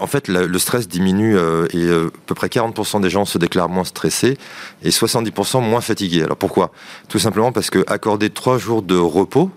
en 0.01 0.07
fait, 0.07 0.29
le, 0.29 0.59
stress 0.59 0.89
diminue 0.89 1.37
et 1.37 1.91
à 1.91 2.11
peu 2.27 2.35
près 2.35 2.49
40% 2.49 3.01
des 3.01 3.11
gens 3.11 3.25
se 3.25 3.39
déclarent 3.39 3.69
moins 3.69 3.85
stressés 3.85 4.37
et 4.83 4.91
70% 4.91 5.63
moins 5.63 5.81
fatigués. 5.81 6.23
Alors 6.23 6.37
pourquoi? 6.37 6.73
Tout 7.09 7.19
simplement 7.19 7.53
parce 7.53 7.71
que 7.71 7.85
accorder 7.87 8.31
trois 8.31 8.59
jours 8.59 8.83
de 8.83 8.97
repos, 8.97 9.51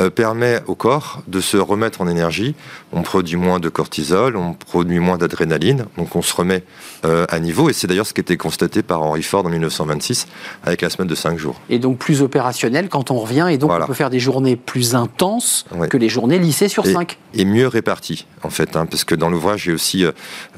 euh, 0.00 0.10
permet 0.10 0.60
au 0.66 0.74
corps 0.74 1.22
de 1.26 1.40
se 1.40 1.56
remettre 1.56 2.00
en 2.00 2.08
énergie. 2.08 2.54
On 2.92 3.02
produit 3.02 3.36
moins 3.36 3.60
de 3.60 3.68
cortisol, 3.68 4.36
on 4.36 4.52
produit 4.52 4.98
moins 4.98 5.18
d'adrénaline, 5.18 5.86
donc 5.96 6.14
on 6.16 6.22
se 6.22 6.34
remet 6.34 6.62
euh, 7.04 7.26
à 7.28 7.38
niveau. 7.38 7.70
Et 7.70 7.72
c'est 7.72 7.86
d'ailleurs 7.86 8.06
ce 8.06 8.14
qui 8.14 8.20
était 8.20 8.36
constaté 8.36 8.82
par 8.82 9.02
Henry 9.02 9.22
Ford 9.22 9.46
en 9.46 9.48
1926 9.48 10.26
avec 10.64 10.82
la 10.82 10.90
semaine 10.90 11.08
de 11.08 11.14
5 11.14 11.38
jours. 11.38 11.60
Et 11.70 11.78
donc 11.78 11.98
plus 11.98 12.22
opérationnel 12.22 12.88
quand 12.88 13.10
on 13.10 13.18
revient, 13.18 13.48
et 13.50 13.58
donc 13.58 13.70
on 13.72 13.86
peut 13.86 13.94
faire 13.94 14.10
des 14.10 14.20
journées 14.20 14.56
plus 14.56 14.94
intenses 14.94 15.64
que 15.90 15.96
les 15.96 16.08
journées 16.08 16.38
lycée 16.38 16.68
sur 16.68 16.86
5. 16.86 17.18
Et 17.34 17.44
mieux 17.44 17.68
réparties, 17.68 18.26
en 18.42 18.50
fait, 18.50 18.76
hein, 18.76 18.86
parce 18.86 19.04
que 19.04 19.14
dans 19.14 19.28
l'ouvrage, 19.28 19.64
j'ai 19.64 19.72
aussi 19.72 20.04
euh, 20.04 20.12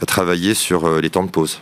travaillé 0.07 0.55
sur 0.55 0.89
les 1.01 1.11
temps 1.11 1.25
de 1.25 1.31
pause. 1.31 1.61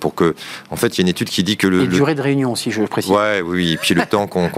Pour 0.00 0.14
que, 0.14 0.34
en 0.70 0.76
fait, 0.76 0.88
il 0.88 0.98
y 0.98 1.00
a 1.00 1.02
une 1.02 1.08
étude 1.08 1.28
qui 1.28 1.42
dit 1.42 1.56
que 1.56 1.66
le. 1.66 1.82
Et 1.82 1.86
durée 1.86 2.14
de 2.14 2.22
réunion 2.22 2.52
aussi, 2.52 2.70
je 2.70 2.82
précise. 2.82 3.10
Ouais, 3.10 3.40
oui, 3.44 3.72
et 3.72 3.76
puis 3.76 3.94
le 3.94 4.04
temps 4.10 4.26
qu'on 4.26 4.48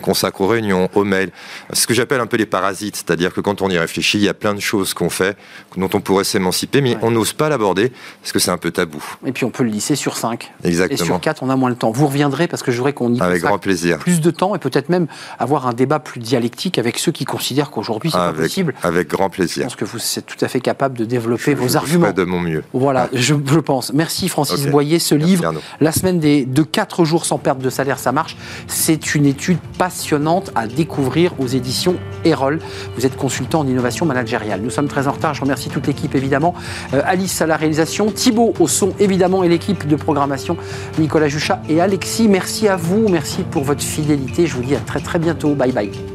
consacre 0.00 0.40
aux 0.40 0.46
réunions, 0.46 0.88
aux 0.94 1.04
mails. 1.04 1.30
Ce 1.72 1.86
que 1.86 1.94
j'appelle 1.94 2.20
un 2.20 2.26
peu 2.26 2.36
les 2.36 2.46
parasites, 2.46 2.96
c'est-à-dire 2.96 3.32
que 3.32 3.40
quand 3.40 3.62
on 3.62 3.70
y 3.70 3.78
réfléchit, 3.78 4.18
il 4.18 4.24
y 4.24 4.28
a 4.28 4.34
plein 4.34 4.54
de 4.54 4.60
choses 4.60 4.94
qu'on 4.94 5.10
fait, 5.10 5.36
dont 5.76 5.90
on 5.92 6.00
pourrait 6.00 6.24
s'émanciper, 6.24 6.80
mais 6.80 6.96
on 7.02 7.10
n'ose 7.10 7.32
pas 7.32 7.48
l'aborder 7.48 7.92
parce 8.20 8.32
que 8.32 8.38
c'est 8.38 8.50
un 8.50 8.58
peu 8.58 8.70
tabou. 8.70 9.02
Et 9.26 9.32
puis 9.32 9.44
on 9.44 9.50
peut 9.50 9.62
le 9.64 9.70
lisser 9.70 9.96
sur 9.96 10.16
5. 10.16 10.52
Exactement. 10.64 11.02
Et 11.02 11.04
sur 11.04 11.20
4, 11.20 11.42
on 11.42 11.50
a 11.50 11.56
moins 11.56 11.70
le 11.70 11.76
temps. 11.76 11.90
Vous 11.90 12.06
reviendrez 12.06 12.48
parce 12.48 12.62
que 12.62 12.70
je 12.72 12.76
voudrais 12.78 12.92
qu'on 12.92 13.12
y 13.12 13.20
Avec 13.20 13.42
grand 13.42 13.58
plaisir. 13.58 13.98
plus 13.98 14.20
de 14.20 14.30
temps 14.30 14.54
et 14.54 14.58
peut-être 14.58 14.88
même 14.88 15.06
avoir 15.38 15.66
un 15.66 15.72
débat 15.72 15.98
plus 15.98 16.20
dialectique 16.20 16.78
avec 16.78 16.98
ceux 16.98 17.12
qui 17.12 17.24
considèrent 17.24 17.70
qu'aujourd'hui 17.70 18.10
c'est 18.10 18.18
pas 18.18 18.32
possible. 18.32 18.74
Avec 18.82 19.08
grand 19.08 19.30
plaisir. 19.30 19.62
Je 19.64 19.68
pense 19.68 19.76
que 19.76 19.84
vous 19.84 19.98
êtes 20.18 20.26
tout 20.26 20.42
à 20.44 20.48
fait 20.48 20.60
capable 20.60 20.96
de 20.98 21.04
développer 21.04 21.54
vos 21.54 21.76
arguments. 21.76 22.12
de 22.12 22.24
mon 22.24 22.40
mieux. 22.40 22.62
Voilà, 22.72 23.08
je, 23.12 23.34
je 23.46 23.58
pense. 23.60 23.92
Merci 23.92 24.28
François. 24.28 24.43
Francis 24.44 24.66
Ok. 24.66 24.70
Boyer, 24.70 24.98
ce 24.98 25.14
Merci, 25.14 25.30
livre, 25.30 25.46
Arnaud. 25.46 25.60
La 25.80 25.92
semaine 25.92 26.18
des, 26.18 26.44
de 26.44 26.62
4 26.62 27.04
jours 27.04 27.24
sans 27.24 27.38
perte 27.38 27.58
de 27.58 27.70
salaire, 27.70 27.98
ça 27.98 28.12
marche. 28.12 28.36
C'est 28.66 29.14
une 29.14 29.26
étude 29.26 29.58
passionnante 29.78 30.50
à 30.54 30.66
découvrir 30.66 31.32
aux 31.38 31.46
éditions 31.46 31.96
Erol. 32.24 32.60
Vous 32.96 33.06
êtes 33.06 33.16
consultant 33.16 33.60
en 33.60 33.66
innovation 33.66 34.06
managériale. 34.06 34.60
Nous 34.62 34.70
sommes 34.70 34.88
très 34.88 35.08
en 35.08 35.12
retard. 35.12 35.34
Je 35.34 35.40
remercie 35.40 35.68
toute 35.68 35.86
l'équipe, 35.86 36.14
évidemment. 36.14 36.54
Euh, 36.92 37.02
Alice 37.04 37.40
à 37.42 37.46
la 37.46 37.56
réalisation, 37.56 38.10
Thibaut 38.10 38.54
au 38.58 38.68
son, 38.68 38.92
évidemment, 38.98 39.44
et 39.44 39.48
l'équipe 39.48 39.86
de 39.86 39.96
programmation, 39.96 40.56
Nicolas 40.98 41.28
Juchat 41.28 41.62
et 41.68 41.80
Alexis. 41.80 42.28
Merci 42.28 42.68
à 42.68 42.76
vous. 42.76 43.08
Merci 43.08 43.42
pour 43.42 43.64
votre 43.64 43.82
fidélité. 43.82 44.46
Je 44.46 44.54
vous 44.54 44.62
dis 44.62 44.74
à 44.74 44.80
très, 44.80 45.00
très 45.00 45.18
bientôt. 45.18 45.54
Bye 45.54 45.72
bye. 45.72 46.13